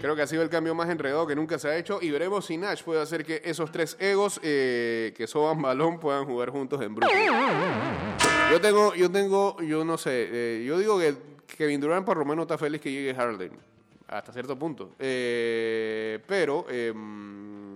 Creo 0.00 0.14
que 0.14 0.20
ha 0.20 0.26
sido 0.26 0.42
el 0.42 0.50
cambio 0.50 0.74
más 0.74 0.90
enredado 0.90 1.26
que 1.26 1.34
nunca 1.34 1.58
se 1.58 1.68
ha 1.68 1.78
hecho 1.78 1.98
y 2.02 2.10
veremos 2.10 2.44
si 2.44 2.58
Nash 2.58 2.82
puede 2.82 3.00
hacer 3.00 3.24
que 3.24 3.40
esos 3.42 3.72
tres 3.72 3.96
egos 3.98 4.38
eh, 4.42 5.14
que 5.16 5.26
soban 5.26 5.62
balón 5.62 5.98
puedan 5.98 6.26
jugar 6.26 6.50
juntos 6.50 6.82
en 6.82 6.94
Brooklyn. 6.94 7.30
Yo 8.50 8.60
tengo, 8.60 8.94
yo 8.94 9.10
tengo, 9.10 9.56
yo 9.62 9.82
no 9.82 9.96
sé, 9.96 10.28
eh, 10.30 10.64
yo 10.66 10.78
digo 10.78 10.98
que 10.98 11.14
Kevin 11.56 11.80
Durant 11.80 12.04
por 12.04 12.18
lo 12.18 12.26
menos 12.26 12.42
está 12.42 12.58
feliz 12.58 12.82
que 12.82 12.92
llegue 12.92 13.14
Harden 13.14 13.52
hasta 14.08 14.32
cierto 14.32 14.58
punto. 14.58 14.92
Eh, 14.98 16.20
pero 16.26 16.66
em, 16.68 17.72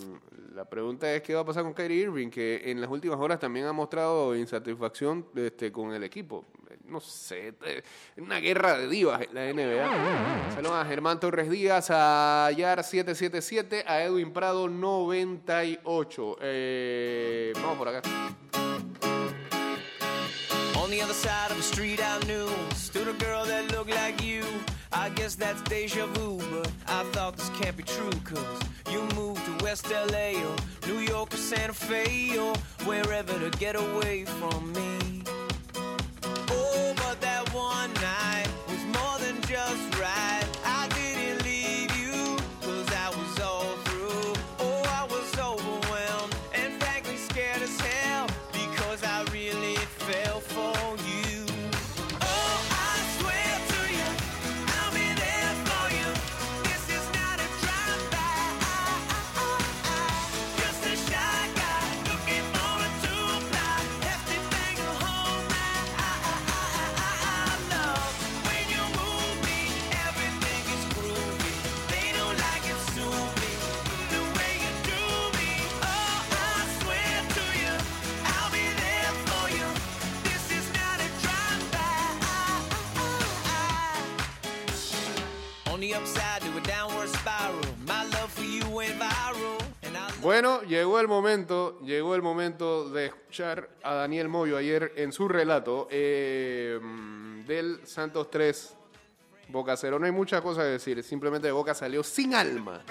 la 0.59 0.65
pregunta 0.65 1.15
es 1.15 1.23
qué 1.23 1.37
va 1.37 1.43
a 1.43 1.45
pasar 1.45 1.63
con 1.63 1.73
Kyrie 1.73 2.03
Irving, 2.03 2.31
que 2.31 2.69
en 2.69 2.81
las 2.81 2.91
últimas 2.91 3.17
horas 3.21 3.39
también 3.39 3.67
ha 3.67 3.73
mostrado 3.73 4.35
insatisfacción 4.35 5.25
este, 5.37 5.71
con 5.71 5.95
el 5.95 6.03
equipo. 6.03 6.47
No 6.87 6.99
sé, 6.99 7.55
eh, 7.65 7.83
una 8.17 8.41
guerra 8.41 8.77
de 8.77 8.89
divas 8.89 9.23
en 9.23 9.35
la 9.35 9.53
NBA. 9.53 10.55
Saludos 10.55 10.75
a 10.75 10.85
Germán 10.85 11.21
Torres 11.21 11.49
Díaz, 11.49 11.91
a 11.93 12.51
Yar 12.57 12.83
777, 12.83 13.85
a 13.87 14.03
Edwin 14.03 14.33
Prado 14.33 14.69
98. 14.69 16.39
Eh, 16.41 17.53
vamos 17.55 17.79
por 17.79 17.89
acá. 17.89 18.03
On 20.83 20.91
the 20.91 21.01
other 21.01 21.15
side 21.15 21.53
of 21.53 21.57
the 21.57 21.63
street 21.63 22.01
I 22.01 22.19
knew 22.27 22.49
a 22.49 23.13
girl 23.23 23.45
that 23.45 23.71
looked 23.71 23.95
like 23.95 24.21
you. 24.21 24.43
I 24.93 25.11
guess 25.11 25.35
that's 25.35 25.61
deja 25.63 26.07
vu, 26.07 26.39
but 26.51 26.71
I 26.87 27.05
thought 27.13 27.37
this 27.37 27.51
can't 27.61 27.77
be 27.77 27.83
true, 27.83 28.11
cause 28.25 28.61
you 28.91 29.03
moved 29.15 29.45
to 29.45 29.65
West 29.65 29.91
LA 29.91 30.33
or 30.43 30.57
New 30.87 31.01
York 31.01 31.35
or 31.35 31.37
Santa 31.37 31.75
Fe 31.75 32.39
or 32.39 32.55
wherever 32.85 33.39
to 33.39 33.51
get 33.59 33.77
away 33.77 34.25
from 34.25 34.73
me. 34.73 35.23
Oh, 36.51 36.95
but 36.97 37.21
that 37.21 37.53
one 37.53 37.93
night 37.95 38.48
llegó 90.99 91.01
el 91.01 91.23
momento, 91.23 91.79
llegó 91.81 92.15
el 92.17 92.23
momento 92.23 92.91
de 92.91 93.07
escuchar 93.07 93.69
a 93.85 93.95
Daniel 93.95 94.29
Moyo 94.29 94.57
ayer 94.57 94.93
en 94.97 95.13
su 95.13 95.29
relato 95.29 95.87
eh, 95.93 96.77
del 97.47 97.87
Santos 97.87 98.29
3 98.31 98.75
Boca 99.49 99.77
0. 99.77 100.01
No 100.01 100.07
hay 100.07 100.13
muchas 100.13 100.41
cosas 100.41 100.65
que 100.65 100.71
decir, 100.71 101.03
simplemente 101.05 101.51
Boca 101.53 101.73
salió 101.73 102.03
sin 102.03 102.35
alma. 102.35 102.83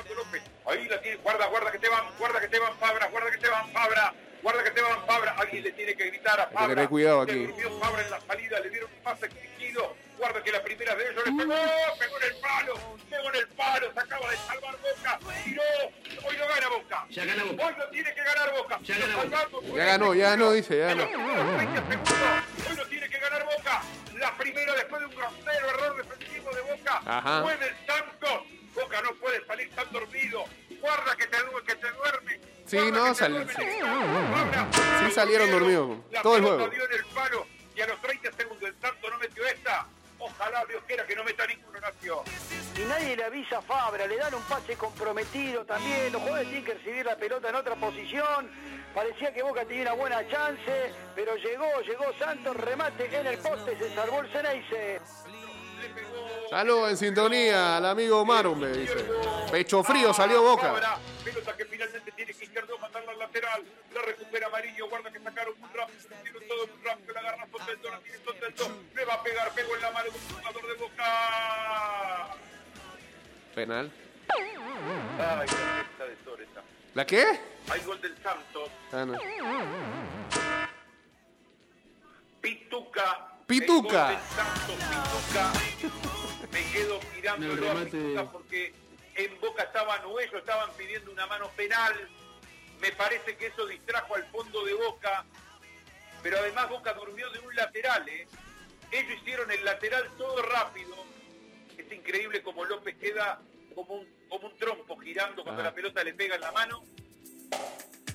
Ahí 0.65 0.88
la 0.88 1.02
tiene, 1.02 1.17
guarda, 1.17 1.48
guarda 1.48 1.70
que 1.70 1.80
te 1.80 1.89
van, 1.89 2.06
guarda 2.17 2.39
que 2.39 2.48
te 2.48 2.60
van 2.60 2.78
Fabra, 2.78 3.10
guarda 3.10 3.30
que 3.30 3.38
te 3.39 3.50
van 3.50 3.72
Fabra, 3.72 4.13
guarda 4.41 4.63
que 4.63 4.72
te 4.72 4.82
van 4.82 5.06
Fabra. 5.06 5.32
Alguien 5.38 5.63
le 5.63 5.72
tiene 5.74 5.96
que 5.96 6.06
gritar 6.06 6.39
a 6.39 6.48
que 6.48 6.54
Fabra. 6.54 6.70
tener 6.70 6.89
cuidado 6.89 7.22
aquí. 7.22 7.48
Fabra 7.82 8.04
en 8.04 8.10
la 8.10 8.22
salida, 8.22 8.60
le 8.62 8.70
dieron 8.70 8.89
un 8.89 9.04
pase 9.04 9.26
exigido. 9.26 9.96
Guarda 10.17 10.43
que 10.43 10.51
la 10.51 10.63
primera 10.63 10.95
de 10.95 11.03
ellos 11.12 11.23
le 11.25 11.32
pegó, 11.32 11.53
pegó 11.99 12.17
en 12.17 12.23
el 12.23 12.36
palo, 12.41 12.73
pegó 13.10 13.30
en 13.30 13.36
el 13.36 13.47
palo, 13.49 13.93
se 13.93 13.99
acaba 13.99 14.30
de 14.32 14.38
salvar 14.38 14.75
Boca, 14.77 15.19
tiró, 15.43 15.62
hoy 16.27 16.38
no 16.38 16.47
gana 16.47 16.69
Boca. 16.69 17.06
Ya 17.10 17.25
gana 17.25 17.43
Boca. 17.43 17.65
Hoy 17.67 17.73
no 17.77 17.86
tiene 17.89 18.13
que 18.15 18.23
ganar 18.23 18.51
Boca. 18.53 18.80
Ya 18.84 18.97
gana 18.97 19.15
Boca. 19.15 19.47
Ya 19.75 19.86
ganó, 19.86 20.13
ya 20.15 20.30
ganó, 20.32 20.51
dice, 20.53 20.77
ya 20.77 20.86
ganó. 20.88 21.06
primeros 21.08 21.56
30 21.58 21.89
segundos, 21.89 22.69
hoy 22.69 22.75
no 22.77 22.84
tiene 22.86 23.10
que 23.10 23.19
ganar 23.19 23.45
Boca. 23.45 23.82
La 24.15 24.38
primera 24.38 24.73
después 24.73 25.01
de 25.01 25.08
un 25.08 25.15
grosero 25.15 25.69
error 25.69 25.97
defensivo 25.97 26.51
de 26.56 26.62
Boca. 26.62 27.01
Ajá. 27.06 27.41
Fue 27.43 27.58
del 27.58 27.75
Santos. 27.86 28.41
Boca 28.73 29.01
no 29.01 29.13
puede 29.15 29.45
salir 29.45 29.69
tan 29.75 29.91
dormido. 29.91 30.45
Guarda 30.82 31.15
que 31.15 31.25
te, 31.27 31.38
que 31.65 31.75
te 31.75 31.91
duerme. 31.91 32.39
Sí, 32.65 32.77
no, 32.91 33.03
que 33.06 33.10
te 33.10 33.15
sal- 33.15 33.34
duerme. 33.34 33.53
sí. 35.08 35.12
Salieron 35.13 35.49
dormidos, 35.51 35.97
La 36.12 36.21
todo 36.21 36.38
el 36.38 36.43
juego. 36.43 36.67
dio 36.69 36.86
en 36.86 36.91
el 36.93 37.06
palo 37.06 37.47
y 37.75 37.82
a 37.82 37.88
los 37.88 38.01
30 38.01 38.32
segundos 38.34 38.69
el 38.69 38.75
Santos 38.82 39.12
no 39.12 39.17
metió 39.19 39.45
esta. 39.45 39.88
Ojalá 40.39 40.65
Dios 40.65 40.84
quiera 40.86 41.06
que 41.06 41.15
no 41.15 41.23
meta 41.23 41.47
ninguno, 41.47 41.80
Nacio. 41.80 42.23
y 42.76 42.86
nadie 42.86 43.15
le 43.15 43.23
avisa 43.23 43.58
a 43.58 43.62
Fabra, 43.62 44.06
le 44.06 44.17
dan 44.17 44.36
un 44.36 44.43
pase 44.43 44.76
comprometido 44.76 45.65
también, 45.65 46.13
los 46.13 46.21
jugadores 46.21 46.47
tienen 46.47 46.65
que 46.65 46.73
recibir 46.76 47.06
la 47.06 47.15
pelota 47.15 47.50
en 47.50 47.56
otra 47.56 47.76
posición, 47.76 48.52
parecía 48.93 49.34
que 49.34 49.41
Boca 49.41 49.65
tenía 49.65 49.82
una 49.82 49.93
buena 49.93 50.28
chance, 50.30 50.93
pero 51.15 51.36
llegó, 51.38 51.82
llegó 51.82 52.06
Santos, 52.19 52.56
remate 52.56 53.06
en 53.19 53.26
el 53.26 53.39
poste, 53.39 53.78
se 53.80 53.95
salvó 53.95 54.19
el 54.19 54.32
Ceneice. 54.32 55.02
Saludos 56.50 56.91
en 56.91 56.97
sintonía 56.97 57.78
al 57.78 57.86
amigo 57.86 58.23
Maru, 58.23 58.56
me 58.56 58.69
dice. 58.69 59.06
Pecho 59.52 59.84
frío 59.84 60.13
salió 60.13 60.43
Boca. 60.43 61.00
Pelota 61.28 61.58
que 61.58 61.66
finalmente 61.66 62.10
tiene 62.13 62.34
que 62.34 62.46
izquierdo 62.46 62.78
mandarla 62.80 63.12
al 63.12 63.20
lateral. 63.20 63.62
La 63.94 64.02
recupera 64.02 64.48
Amarillo. 64.48 64.88
Guarda 64.88 65.12
que 65.12 65.20
sacaron 65.20 65.60
muy 65.60 65.70
rápido. 65.74 66.00
Hicieron 66.00 66.48
todo 66.48 66.68
muy 66.68 66.86
rápido. 66.86 67.13
La 67.13 67.20
agarra 67.20 67.48
Soteldo. 67.52 67.90
La 67.92 68.00
tiene 68.00 68.18
Soteldo. 68.24 68.84
Le 68.96 69.06
va 69.06 69.13
a 69.16 69.24
pegar. 69.24 69.52
Pegó 69.54 69.76
en 69.76 69.82
la 69.82 69.92
mano 69.92 70.10
de 70.10 70.18
un 70.18 70.36
jugador 70.36 70.68
de 70.68 70.74
Boca. 70.76 72.38
Penal. 73.56 73.92
Ay, 74.30 75.48
la 76.00 76.06
de 76.06 76.16
Toreta. 76.16 76.63
¿La 76.94 77.06
qué? 77.06 77.26
Hay 77.70 77.82
gol 77.82 78.00
del 78.02 78.18
Santos. 78.24 78.70
Ah, 78.94 79.06
no. 79.06 79.20
Pituca. 82.40 83.34
Pituca. 83.46 84.12
El 84.12 84.16
gol 84.16 84.16
del 84.16 84.30
Santos, 84.30 84.76
Pituca. 84.78 86.48
Me 86.54 86.72
quedo 86.72 87.00
mirándolo 87.13 87.54
El 87.54 87.68
a 87.68 87.74
remate 87.74 88.30
porque 88.32 88.87
en 89.17 89.39
Boca 89.41 89.63
estaban 89.63 90.06
o 90.06 90.19
ellos 90.19 90.36
estaban 90.36 90.71
pidiendo 90.77 91.12
una 91.12 91.25
mano 91.25 91.49
penal. 91.56 91.93
Me 92.80 92.91
parece 92.91 93.36
que 93.36 93.47
eso 93.47 93.65
distrajo 93.65 94.15
al 94.15 94.25
fondo 94.27 94.63
de 94.63 94.73
Boca. 94.75 95.25
Pero 96.21 96.38
además 96.38 96.69
Boca 96.69 96.93
durmió 96.93 97.30
de 97.32 97.39
un 97.39 97.56
lateral. 97.56 98.08
¿eh? 98.08 98.27
Ellos 98.91 99.19
hicieron 99.19 99.51
el 99.51 99.65
lateral 99.65 100.10
todo 100.17 100.41
rápido. 100.43 100.95
Es 101.77 101.91
increíble 101.91 102.43
como 102.43 102.63
López 102.65 102.95
queda 102.97 103.41
como 103.73 103.95
un, 103.95 104.08
como 104.30 104.47
un 104.47 104.58
trompo 104.58 104.97
girando 104.97 105.43
cuando 105.43 105.63
la 105.63 105.73
pelota 105.73 106.03
le 106.03 106.13
pega 106.13 106.36
en 106.36 106.41
la 106.41 106.51
mano. 106.51 106.84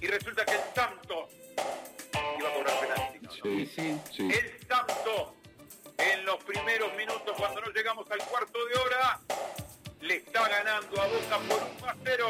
Y 0.00 0.06
resulta 0.06 0.44
que 0.44 0.54
el 0.54 0.60
Santos 0.74 1.30
iba 2.38 2.48
a 2.48 2.54
cobrar 2.54 2.80
penalti. 2.80 3.18
¿no? 3.20 3.30
Sí, 3.32 3.66
sí, 3.66 4.00
sí. 4.12 4.28
El 4.32 4.66
Santos, 4.68 5.34
en 5.98 6.24
los 6.24 6.42
primeros 6.44 6.94
minutos, 6.94 7.34
cuando 7.36 7.60
no 7.60 7.70
llegamos 7.70 8.10
al 8.10 8.18
cuarto 8.18 8.64
de 8.66 8.74
hora, 8.74 9.20
le 10.02 10.16
está 10.16 10.46
ganando 10.48 11.00
a 11.00 11.06
Boca 11.06 11.38
por 11.48 11.62
1 11.80 11.88
a 11.88 11.94
0 12.04 12.26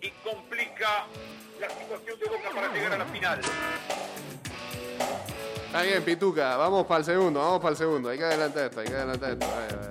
y 0.00 0.10
complica 0.28 1.06
la 1.60 1.70
situación 1.70 2.18
de 2.18 2.26
Boca 2.26 2.50
para 2.52 2.72
llegar 2.72 2.92
a 2.92 2.98
la 2.98 3.06
final. 3.06 3.40
Está 5.66 5.82
bien, 5.82 6.02
Pituca. 6.02 6.56
Vamos 6.56 6.84
para 6.86 6.98
el 6.98 7.04
segundo, 7.04 7.40
vamos 7.40 7.60
para 7.60 7.70
el 7.70 7.76
segundo. 7.76 8.08
Hay 8.08 8.18
que 8.18 8.24
adelantar 8.24 8.64
esto, 8.64 8.80
hay 8.80 8.88
que 8.88 8.94
adelantar 8.94 9.30
esto. 9.30 9.46
A 9.46 9.60
ver, 9.60 9.74
a 9.74 9.76
ver. 9.76 9.90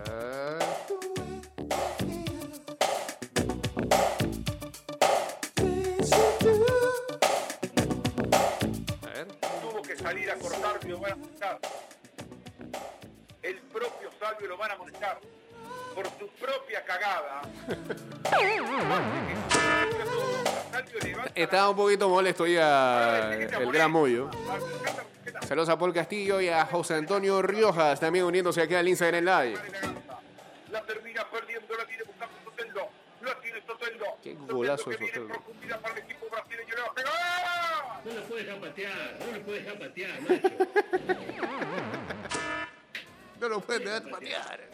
Salir 9.99 10.31
a 10.31 10.35
cortar 10.35 10.79
y 10.83 10.88
lo 10.88 10.99
van 10.99 11.12
a 11.12 11.13
amonestar. 11.13 11.59
El 13.43 13.57
propio 13.57 14.09
Salvio 14.17 14.47
lo 14.47 14.57
van 14.57 14.71
a 14.71 14.73
amonestar 14.73 15.19
por 15.99 16.07
su 16.17 16.29
propia 16.39 16.83
cagada. 16.85 17.41
Estaba 21.35 21.69
un 21.71 21.75
poquito 21.75 22.07
molesto 22.07 22.47
ya 22.47 23.33
el 23.33 23.71
gran 23.71 23.91
Moyo. 23.91 24.29
Saludos 25.45 25.69
a 25.69 25.77
Paul 25.77 25.93
Castillo 25.93 26.39
y 26.39 26.47
a 26.47 26.65
José 26.65 26.95
Antonio 26.95 27.41
Riojas 27.41 27.99
también 27.99 28.23
uniéndose 28.25 28.62
aquí 28.62 28.75
al 28.75 28.88
Instagram 28.88 29.25
Live. 29.25 29.59
La 30.71 30.81
termina 30.83 31.29
perdiendo, 31.29 31.75
la 31.75 31.85
tiene 31.85 32.03
buscando 32.03 32.35
Soteldo. 32.45 32.89
La 33.21 33.39
tiene 33.41 33.62
Soteldo. 33.65 34.05
Qué 34.23 34.35
golazo 34.35 34.85
profundidad 34.91 35.81
para 35.81 35.95
el 35.95 35.99
equipo 35.99 36.27
brasileño. 36.31 36.75
A 36.89 36.93
pegar. 36.93 37.13
No 38.05 38.13
lo 38.13 38.23
puedes 38.23 38.45
dejar 38.45 38.62
patear, 38.62 39.17
no 39.19 39.38
lo 39.38 39.43
puedes 39.43 39.65
dejar 39.65 39.79
patear, 39.79 40.21
macho. 40.21 40.49
No 43.41 43.49
lo 43.49 43.59
pueden 43.59 43.83
dejar 43.83 44.09
patear. 44.09 44.69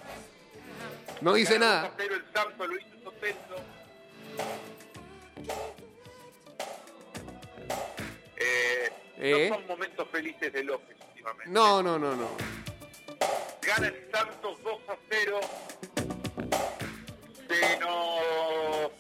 No 1.22 1.34
dice 1.34 1.58
nada. 1.60 1.92
Pero 1.98 2.16
el 2.16 2.26
Santo 2.34 2.68
lo 2.68 2.76
hizo 2.76 2.88
Soteldo. 3.04 3.56
Eh, 8.38 8.92
¿Eh? 9.18 9.48
No 9.50 9.56
son 9.56 9.68
momentos 9.68 10.08
felices 10.12 10.52
de 10.54 10.64
López 10.64 10.98
últimamente. 11.10 11.52
No, 11.52 11.82
no, 11.82 11.98
no, 11.98 12.16
no. 12.16 12.30
Gana 13.62 13.88
el 13.88 14.08
Santos 14.12 14.62
2 14.64 14.80
a 14.90 14.96
0. 15.10 15.40
Se 17.48 17.80
nos 17.80 18.92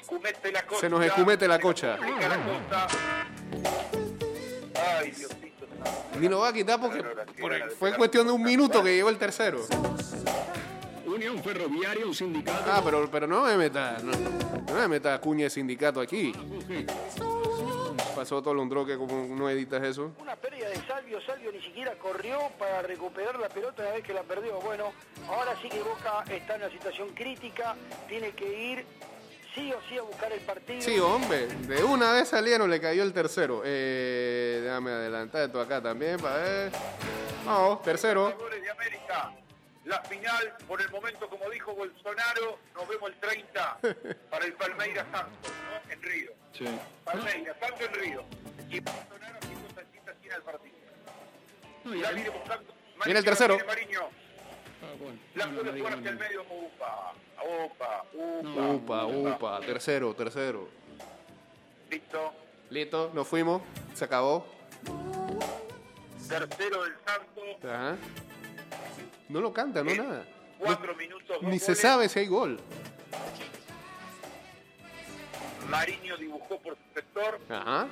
escumete 0.00 0.52
la 0.52 0.66
cocha. 0.66 0.80
Se 0.80 0.88
nos 0.88 1.04
escumete 1.04 1.48
la 1.48 1.60
cocha. 1.60 1.98
Ay, 4.98 5.10
Diosito. 5.10 5.66
Ni 6.18 6.28
lo 6.28 6.40
va 6.40 6.48
a 6.48 6.52
quitar 6.52 6.80
porque, 6.80 7.02
porque 7.40 7.64
fue 7.78 7.94
cuestión 7.96 8.26
de 8.26 8.32
un 8.32 8.42
minuto 8.42 8.82
que 8.82 8.94
llegó 8.94 9.10
el 9.10 9.18
tercero. 9.18 9.60
Unión 11.16 11.42
Ferroviaria, 11.42 12.06
un 12.06 12.14
sindicato. 12.14 12.70
Ah, 12.70 12.82
pero, 12.84 13.10
pero 13.10 13.26
no 13.26 13.44
me 13.44 13.56
meta, 13.56 13.96
no, 14.02 14.12
no 14.12 14.74
me 14.74 14.88
meta 14.88 15.18
cuña 15.18 15.44
de 15.44 15.50
sindicato 15.50 16.00
aquí. 16.00 16.32
Pasó 18.14 18.42
todo 18.42 18.52
Londroque 18.52 18.96
como 18.96 19.34
no 19.34 19.48
editas 19.48 19.82
eso. 19.82 20.12
Una 20.18 20.36
pérdida 20.36 20.68
de 20.68 20.76
Salvio, 20.86 21.20
Salvio 21.22 21.50
ni 21.52 21.60
siquiera 21.62 21.92
corrió 21.98 22.38
para 22.58 22.82
recuperar 22.82 23.38
la 23.38 23.48
pelota 23.48 23.82
una 23.82 23.92
vez 23.92 24.04
que 24.04 24.12
la 24.12 24.22
perdió. 24.22 24.60
Bueno, 24.60 24.92
ahora 25.28 25.54
sí 25.62 25.68
que 25.70 25.80
Boca 25.80 26.24
está 26.30 26.56
en 26.56 26.62
una 26.62 26.70
situación 26.70 27.08
crítica, 27.14 27.74
tiene 28.08 28.32
que 28.32 28.72
ir 28.72 28.86
sí 29.54 29.72
o 29.72 29.78
sí 29.88 29.96
a 29.96 30.02
buscar 30.02 30.30
el 30.32 30.40
partido. 30.40 30.82
Sí, 30.82 30.98
hombre, 30.98 31.46
de 31.46 31.82
una 31.82 32.12
vez 32.12 32.28
salieron, 32.28 32.68
le 32.70 32.78
cayó 32.78 33.02
el 33.02 33.14
tercero. 33.14 33.62
Eh, 33.64 34.60
déjame 34.62 34.90
adelantar 34.90 35.44
esto 35.44 35.60
acá 35.60 35.82
también 35.82 36.18
para 36.18 36.36
ver. 36.36 36.72
No, 37.46 37.80
tercero. 37.82 38.32
Jugadores 38.32 38.62
de 38.62 38.70
América. 38.70 39.32
La 39.86 40.02
final, 40.02 40.52
por 40.66 40.82
el 40.82 40.90
momento, 40.90 41.28
como 41.28 41.48
dijo 41.48 41.72
Bolsonaro, 41.72 42.58
nos 42.74 42.88
vemos 42.88 43.08
el 43.08 43.16
30 43.20 43.78
para 44.30 44.44
el 44.44 44.52
Palmeiras 44.54 45.06
Santos, 45.12 45.52
¿no? 45.62 45.92
En 45.92 46.02
Río. 46.02 46.32
Sí. 46.52 46.64
Palmeiras, 47.04 47.56
Santos 47.60 47.80
en 47.82 47.94
Río. 47.94 48.24
Y 48.68 48.80
Bolsonaro 48.80 49.38
haciendo 49.40 49.68
salsita 49.76 50.10
esquina 50.10 50.34
al 50.34 50.42
partido. 50.42 50.74
Ya 51.84 52.10
viene 52.10 52.30
buscando. 52.30 52.74
Viene 53.04 53.18
el 53.20 53.24
tercero. 53.24 53.54
viene 53.54 53.68
Mariño. 53.68 54.00
Ah, 54.00 54.94
bueno. 54.98 55.18
La 55.36 55.46
No, 55.46 55.52
no, 55.52 55.58
puede 55.58 55.66
no 55.66 55.72
digo 55.72 55.86
jugar 55.86 55.98
hacia 56.00 56.10
el 56.10 56.18
medio. 56.18 56.42
Upa, 56.42 57.14
upa, 57.44 58.04
upa. 58.12 58.42
No. 58.42 58.70
Upa, 58.72 59.06
upa, 59.06 59.60
tercero, 59.60 60.14
tercero. 60.14 60.68
Listo. 61.88 62.34
Listo, 62.70 63.12
nos 63.14 63.28
fuimos, 63.28 63.62
se 63.94 64.04
acabó. 64.04 64.48
Tercero 66.28 66.82
del 66.82 66.94
Santos. 67.06 67.70
Ajá. 67.70 67.96
No 69.28 69.40
lo 69.40 69.52
canta, 69.52 69.82
no 69.82 69.90
en 69.90 69.98
nada. 69.98 70.24
Cuatro 70.58 70.94
minutos. 70.94 71.28
dos 71.28 71.42
Ni 71.42 71.58
se 71.58 71.66
goles. 71.72 71.80
sabe 71.80 72.08
si 72.08 72.18
hay 72.20 72.26
gol. 72.26 72.58
Mariño 75.68 76.16
dibujó 76.16 76.58
por 76.60 76.74
su 76.76 76.82
sector. 76.94 77.40
Ajá. 77.50 77.88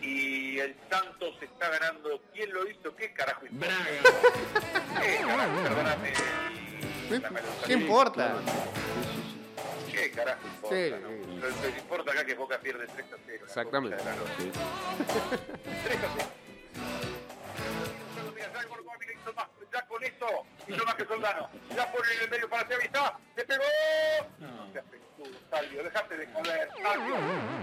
Y 0.00 0.58
el 0.60 0.76
Santos 0.88 1.34
está 1.40 1.68
ganando. 1.68 2.20
¿Quién 2.32 2.52
lo 2.52 2.68
hizo? 2.70 2.94
¿Qué 2.94 3.12
carajo 3.12 3.44
hizo? 3.46 3.54
Braga. 3.56 3.84
¿Qué 5.02 5.16
carajo? 5.26 5.62
Perdóname. 5.62 6.12
¿Qué 7.66 7.72
importa? 7.72 8.36
¿Qué 9.90 10.10
carajo 10.12 10.46
importa? 10.46 10.76
Sí. 10.76 10.94
no? 11.02 11.48
Lo 11.48 11.72
que 11.72 11.78
importa 11.78 12.10
acá 12.12 12.20
es 12.20 12.26
que 12.26 12.34
Boca 12.34 12.58
pierde 12.60 12.86
3 12.86 13.06
a 13.12 13.16
0. 13.26 13.38
la 13.40 13.46
Exactamente. 13.46 13.96
concha 13.96 14.10
de 14.10 14.16
la 14.16 14.22
lora. 14.22 14.34
3 15.84 15.96
a 16.04 16.08
0. 16.16 16.28
Ya 18.66 18.74
el 18.74 18.82
Gordo 18.82 18.90
Ávila 18.90 19.12
hizo 19.12 19.32
más, 19.32 19.46
ya 19.72 19.86
con 19.86 20.04
eso 20.04 20.26
hizo 20.66 20.84
más 20.84 20.94
que 20.94 21.04
Soldano. 21.04 21.48
Ya 21.74 21.92
pone 21.92 22.12
en 22.14 22.22
el 22.22 22.30
medio 22.30 22.48
para 22.48 22.68
Chavita. 22.68 23.18
¡Se 23.36 23.44
pegó! 23.44 23.64
No 24.38 24.66
Salvio, 25.50 25.82
dejate 25.82 26.16
de 26.16 26.26
joder, 26.26 26.68
Salvio. 26.82 27.16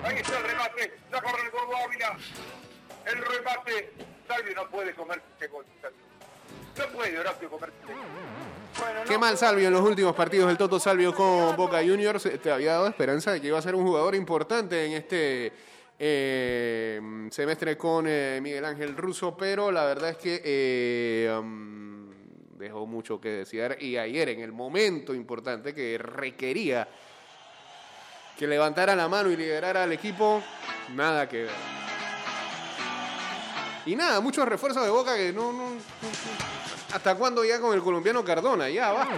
Ahí 0.03 0.15
está 0.17 0.37
el 0.37 0.43
remate. 0.43 0.93
Ya 1.11 1.21
corre 1.21 1.43
el 1.43 1.51
Gordo 1.51 1.77
Ávila. 1.77 2.17
El 3.05 3.17
remate, 3.17 3.93
Salvio 4.27 4.55
no 4.55 4.69
puede 4.69 4.93
comerse 4.93 5.23
ese 5.37 5.47
gol. 5.47 5.65
Salvio. 5.81 5.99
No 6.77 6.97
puede 6.97 7.19
Horacio 7.19 7.49
comerse 7.49 7.75
ese 7.83 7.93
gol. 7.93 8.03
Bueno, 8.79 9.01
Qué 9.05 9.13
no, 9.13 9.19
mal 9.19 9.37
Salvio 9.37 9.67
en 9.67 9.73
los 9.73 9.81
últimos 9.81 10.15
partidos 10.15 10.47
del 10.47 10.57
Toto 10.57 10.79
Salvio 10.79 11.13
con 11.13 11.55
Boca 11.55 11.79
Juniors. 11.79 12.27
Te 12.41 12.51
había 12.51 12.73
dado 12.73 12.87
esperanza 12.87 13.31
de 13.31 13.41
que 13.41 13.47
iba 13.47 13.59
a 13.59 13.61
ser 13.61 13.75
un 13.75 13.85
jugador 13.85 14.15
importante 14.15 14.85
en 14.85 14.93
este 14.93 15.53
eh, 15.99 16.99
semestre 17.31 17.77
con 17.77 18.05
eh, 18.07 18.39
Miguel 18.41 18.65
Ángel 18.65 18.95
Russo, 18.97 19.35
pero 19.37 19.71
la 19.71 19.85
verdad 19.85 20.09
es 20.11 20.17
que 20.17 20.41
eh, 20.43 21.37
um, 21.39 22.09
dejó 22.57 22.85
mucho 22.85 23.19
que 23.21 23.29
desear. 23.29 23.77
Y 23.81 23.97
ayer, 23.97 24.29
en 24.29 24.41
el 24.41 24.51
momento 24.51 25.13
importante 25.13 25.73
que 25.73 25.97
requería 25.97 26.87
que 28.37 28.47
levantara 28.47 28.95
la 28.95 29.07
mano 29.07 29.29
y 29.29 29.37
liderara 29.37 29.83
al 29.83 29.91
equipo, 29.91 30.41
nada 30.95 31.29
que 31.29 31.43
ver. 31.43 31.51
Y 33.85 33.95
nada, 33.95 34.19
muchos 34.21 34.47
refuerzos 34.47 34.83
de 34.83 34.89
Boca 34.89 35.15
que 35.15 35.31
no- 35.33 35.51
no- 35.51 35.73
¿Hasta 36.93 37.15
cuándo 37.15 37.43
ya 37.43 37.59
con 37.59 37.73
el 37.75 37.81
colombiano 37.81 38.23
Cardona? 38.23 38.69
Ya, 38.69 38.91
basta. 38.91 39.13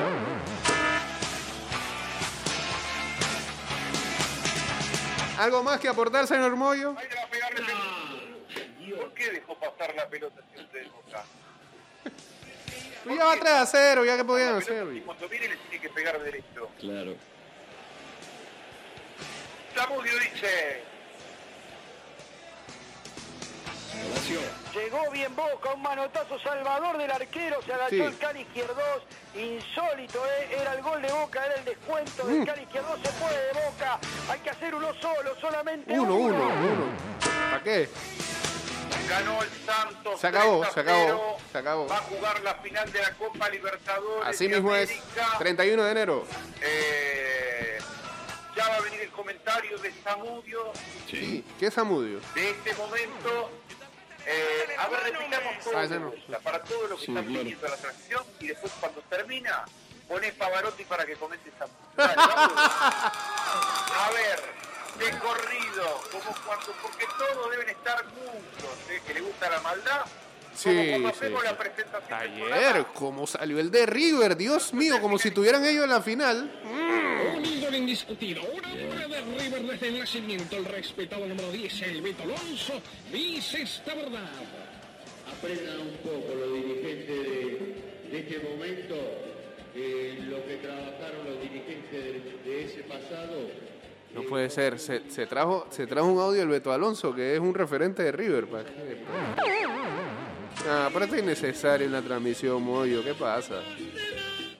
¿Algo 5.37 5.63
más 5.63 5.79
que 5.79 5.87
aportar, 5.87 6.27
señor 6.27 6.55
Moyo? 6.55 6.95
Ahí 6.97 7.07
le 7.09 7.15
va 7.15 7.21
a 7.23 7.27
pegarle 7.29 7.61
pelota. 7.61 9.01
¿Por 9.01 9.13
qué 9.13 9.31
dejó 9.31 9.59
pasar 9.59 9.95
la 9.95 10.07
pelota 10.07 10.41
siempre 10.53 10.81
de 10.81 10.89
Boca? 10.89 11.23
Pues 13.03 13.17
ya 13.17 13.25
va 13.25 13.35
3 13.35 13.53
a 13.53 13.65
0, 13.65 14.05
ya 14.05 14.17
que 14.17 14.25
podían 14.25 14.55
hacer. 14.55 14.87
y 14.93 15.01
cuando 15.01 15.29
viene 15.29 15.49
le 15.49 15.57
tiene 15.57 15.79
que 15.79 15.89
pegar 15.89 16.19
derecho. 16.21 16.69
Claro. 16.79 17.15
Zamudio 19.75 20.13
dice, 20.19 20.83
Llegó 24.73 25.09
bien 25.11 25.33
Boca, 25.35 25.73
un 25.73 25.81
manotazo 25.81 26.37
salvador 26.39 26.97
del 26.97 27.09
arquero, 27.11 27.61
se 27.61 27.73
agachó 27.73 27.89
Sí. 27.95 28.01
el 28.01 28.17
Cali 28.17 28.41
izquierdos, 28.41 29.03
insólito, 29.33 30.23
¿eh? 30.25 30.57
era 30.59 30.73
el 30.73 30.81
gol 30.81 31.01
de 31.01 31.11
Boca, 31.11 31.45
era 31.45 31.55
el 31.55 31.65
descuento 31.65 32.23
Mm. 32.25 32.27
del 32.33 32.45
Cali 32.45 32.61
izquierdos, 32.63 32.99
se 33.01 33.09
puede 33.13 33.37
de 33.47 33.53
Boca, 33.65 33.99
hay 34.29 34.39
que 34.39 34.49
hacer 34.49 34.75
uno 34.75 34.93
solo, 34.95 35.35
solamente 35.39 35.93
Uno, 35.97 36.15
uno, 36.15 36.35
uno. 36.35 36.85
¿Para 37.51 37.63
qué? 37.63 37.89
ganó 39.09 39.41
el 39.43 39.49
Santos. 39.65 40.19
Se 40.19 40.27
acabó, 40.27 40.61
3 40.61 40.71
a 40.71 40.73
se 40.73 40.79
acabó, 40.79 41.05
0. 41.05 41.37
se 41.51 41.57
acabó. 41.59 41.87
Va 41.87 41.97
a 41.97 42.01
jugar 42.01 42.41
la 42.41 42.55
final 42.55 42.91
de 42.91 43.01
la 43.01 43.11
Copa 43.13 43.49
Libertadores. 43.49 44.27
Así 44.27 44.47
de 44.47 44.55
mismo 44.55 44.75
es. 44.75 44.89
América. 44.89 45.35
31 45.37 45.83
de 45.83 45.91
enero. 45.91 46.25
Eh, 46.61 47.77
ya 48.55 48.67
va 48.67 48.75
a 48.77 48.81
venir 48.81 49.01
el 49.01 49.11
comentario 49.11 49.77
de 49.77 49.91
Zamudio 49.91 50.71
Sí. 51.09 51.45
¿Qué 51.59 51.67
es 51.67 51.73
Zamudio? 51.75 52.19
de 52.33 52.49
este 52.49 52.73
momento. 52.73 53.51
Eh, 54.27 54.75
a 54.77 54.87
ver, 54.89 55.03
repitamos 55.03 55.63
todo 55.63 55.77
Ah, 55.77 55.85
no. 55.85 56.39
para 56.39 56.63
todos 56.63 56.89
los 56.89 56.99
que 56.99 57.05
Sí, 57.05 57.11
están 57.11 57.25
claro. 57.25 57.39
siguiendo 57.41 57.67
la 57.67 57.77
transmisión 57.77 58.23
y 58.39 58.47
después 58.47 58.73
cuando 58.79 59.01
termina 59.01 59.65
pones 60.07 60.33
Pavarotti 60.33 60.83
para 60.85 61.05
que 61.05 61.15
comente 61.15 61.51
Zamudio. 61.57 61.77
Dale. 61.95 62.13
A 63.97 64.09
ver, 64.11 64.39
de 64.99 65.19
corrido, 65.19 66.01
como 66.11 66.35
cuando, 66.45 66.71
porque 66.81 67.05
todos 67.17 67.51
deben 67.51 67.69
estar 67.69 68.03
juntos, 68.05 68.77
¿eh? 68.89 69.01
que 69.05 69.13
le 69.13 69.21
gusta 69.21 69.49
la 69.49 69.59
maldad. 69.61 70.05
Sí, 70.55 70.69
cuando 70.89 71.09
sí, 71.09 71.15
hacemos 71.17 71.41
sí. 71.41 71.47
la 71.47 71.57
presentación 71.57 72.35
del 72.35 72.53
Ayer, 72.53 72.85
como 72.93 73.27
salió 73.27 73.59
el 73.59 73.69
de 73.69 73.85
River, 73.85 74.37
Dios 74.37 74.73
mío, 74.73 75.01
como 75.01 75.17
si 75.19 75.31
tuvieran 75.31 75.65
ellos 75.65 75.83
en 75.83 75.89
la 75.89 76.01
final. 76.01 76.51
Un 77.35 77.45
ídolo 77.45 77.75
indiscutido, 77.77 78.41
una 78.43 78.69
obra 78.69 79.07
de 79.07 79.21
River 79.21 79.61
desde 79.63 79.87
el 79.89 79.99
nacimiento, 79.99 80.55
el 80.57 80.65
respetado 80.65 81.27
número 81.27 81.51
10, 81.51 81.81
el 81.83 82.01
Beto 82.01 82.23
Alonso, 82.23 82.81
dice 83.11 83.63
esta 83.63 83.93
verdad. 83.95 84.29
aprendan 85.37 85.79
un 85.81 85.97
poco 85.97 86.33
los 86.35 86.53
dirigentes 86.53 87.07
de, 87.07 88.09
de 88.11 88.19
este 88.19 88.39
momento, 88.47 88.95
eh, 89.75 90.19
lo 90.29 90.45
que 90.45 90.55
trabajaron 90.57 91.25
los 91.25 91.41
dirigentes 91.41 91.91
de, 91.91 92.49
de 92.49 92.65
ese 92.65 92.83
pasado. 92.83 93.49
No 94.13 94.21
puede 94.23 94.49
ser, 94.49 94.79
se, 94.79 95.09
se 95.11 95.25
trajo, 95.27 95.67
se 95.71 95.87
trajo 95.87 96.07
un 96.07 96.19
audio 96.21 96.39
del 96.39 96.47
Beto 96.47 96.71
Alonso, 96.71 97.13
que 97.13 97.33
es 97.33 97.39
un 97.41 97.53
referente 97.53 98.01
de 98.01 98.13
River. 98.13 98.47
¿para 98.47 98.63
qué? 98.63 98.71
Ah, 100.67 100.89
pero 100.91 101.05
esto 101.05 101.15
es 101.15 101.23
innecesario 101.23 101.85
en 101.85 101.93
la 101.93 102.01
transmisión, 102.01 102.63
Moyo, 102.63 103.03
¿qué 103.03 103.13
pasa? 103.13 103.61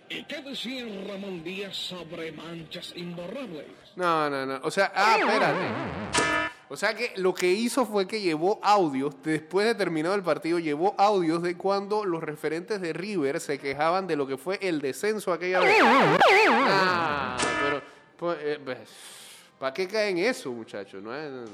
¿Y 0.07 0.23
qué 0.25 0.41
decía 0.41 0.85
Ramón 1.07 1.43
Díaz 1.43 1.75
sobre 1.75 2.31
manchas 2.31 2.93
imborrables? 2.95 3.65
No, 3.95 4.29
no, 4.29 4.45
no. 4.45 4.59
O 4.63 4.69
sea, 4.69 4.91
ah, 4.95 5.17
espérate. 5.19 5.65
O 6.69 6.77
sea 6.77 6.95
que 6.95 7.13
lo 7.17 7.33
que 7.33 7.51
hizo 7.51 7.85
fue 7.85 8.07
que 8.07 8.21
llevó 8.21 8.59
audios, 8.63 9.15
después 9.23 9.67
de 9.67 9.75
terminado 9.75 10.15
el 10.15 10.23
partido, 10.23 10.59
llevó 10.59 10.95
audios 10.97 11.41
de 11.43 11.57
cuando 11.57 12.05
los 12.05 12.23
referentes 12.23 12.81
de 12.81 12.93
River 12.93 13.39
se 13.39 13.59
quejaban 13.59 14.07
de 14.07 14.15
lo 14.15 14.27
que 14.27 14.37
fue 14.37 14.59
el 14.61 14.81
descenso 14.81 15.31
aquella 15.33 15.59
vez. 15.59 15.77
Ah, 16.67 17.37
pero, 17.63 17.81
pues, 18.17 18.37
eh, 18.41 18.59
pues, 18.63 18.77
¿para 19.59 19.73
qué 19.73 19.87
caen 19.87 20.17
eso, 20.17 20.51
muchachos? 20.51 21.03
No, 21.03 21.11
no, 21.11 21.41
no. 21.41 21.45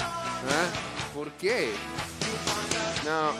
¿Ah? 0.00 0.66
¿Por 1.14 1.30
qué? 1.32 1.70
No. 3.08 3.32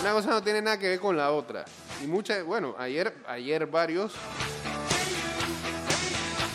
Una 0.00 0.12
cosa 0.12 0.30
no 0.30 0.42
tiene 0.42 0.62
nada 0.62 0.78
que 0.78 0.88
ver 0.88 0.98
con 0.98 1.14
la 1.14 1.30
otra. 1.30 1.66
Y 2.02 2.06
muchas, 2.06 2.42
bueno, 2.42 2.74
ayer, 2.78 3.14
ayer 3.28 3.66
varios 3.66 4.14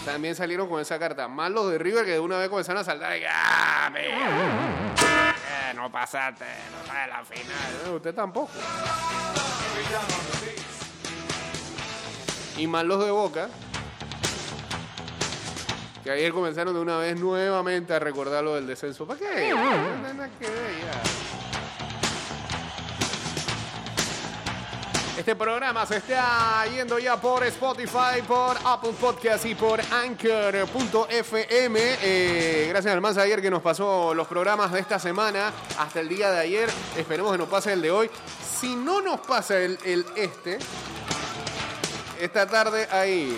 también 0.04 0.34
salieron 0.36 0.68
con 0.68 0.82
esa 0.82 0.98
carta. 0.98 1.28
Más 1.28 1.52
los 1.52 1.70
de 1.70 1.78
River 1.78 2.06
que 2.06 2.14
de 2.14 2.20
una 2.20 2.40
vez 2.40 2.50
comenzaron 2.50 2.82
a 2.82 2.84
saltar. 2.84 3.16
Y, 3.18 3.24
¡Ah! 3.30 3.92
Eh, 3.96 5.74
no 5.76 5.92
pasaste, 5.92 6.46
no 6.72 6.88
sabes 6.88 7.08
la 7.08 7.24
final. 7.24 7.86
Eh, 7.86 7.90
usted 7.96 8.16
tampoco. 8.16 8.50
Y 12.58 12.66
más 12.66 12.84
los 12.84 13.06
de 13.06 13.12
Boca. 13.12 13.48
Que 16.04 16.10
ayer 16.10 16.34
comenzaron 16.34 16.74
de 16.74 16.80
una 16.80 16.98
vez 16.98 17.20
nuevamente 17.20 17.94
a 17.94 18.00
recordar 18.00 18.44
lo 18.44 18.56
del 18.56 18.66
descenso. 18.66 19.06
¿Para 19.06 19.20
qué? 19.20 19.52
No 19.52 19.60
que 20.40 20.50
ver 20.50 20.72
ya. 20.82 21.41
Este 25.22 25.36
programa 25.36 25.86
se 25.86 25.98
está 25.98 26.66
yendo 26.66 26.98
ya 26.98 27.22
por 27.22 27.44
Spotify, 27.44 28.24
por 28.28 28.58
Apple 28.66 28.94
Podcast 29.00 29.46
y 29.46 29.54
por 29.54 29.80
Anchor.fm. 29.80 31.80
Eh, 31.80 32.66
gracias 32.70 32.92
al 32.92 33.02
Mansa 33.02 33.22
ayer 33.22 33.40
que 33.40 33.52
nos 33.52 33.62
pasó 33.62 34.16
los 34.16 34.28
programas 34.28 34.72
de 34.72 34.80
esta 34.80 34.98
semana 34.98 35.54
hasta 35.78 36.00
el 36.00 36.10
día 36.10 36.32
de 36.32 36.40
ayer. 36.40 36.68
Esperemos 36.98 37.34
que 37.34 37.38
nos 37.38 37.50
pase 37.50 37.74
el 37.74 37.84
de 37.84 37.92
hoy. 37.92 38.10
Si 38.60 38.76
no 38.76 39.00
nos 39.00 39.20
pasa 39.20 39.60
el, 39.60 39.78
el 39.86 40.04
este, 40.16 40.58
esta 42.20 42.48
tarde 42.48 42.88
hay 42.90 43.38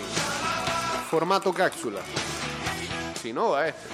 formato 1.10 1.52
cápsula. 1.52 2.00
Si 3.20 3.34
no, 3.34 3.50
va 3.50 3.68
este. 3.68 3.88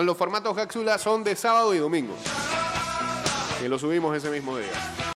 Los 0.00 0.16
formatos 0.16 0.54
cápsula 0.54 0.96
son 0.96 1.24
de 1.24 1.34
sábado 1.34 1.74
y 1.74 1.78
domingo. 1.78 2.14
Y 3.64 3.66
lo 3.66 3.80
subimos 3.80 4.16
ese 4.16 4.30
mismo 4.30 4.56
día. 4.56 4.97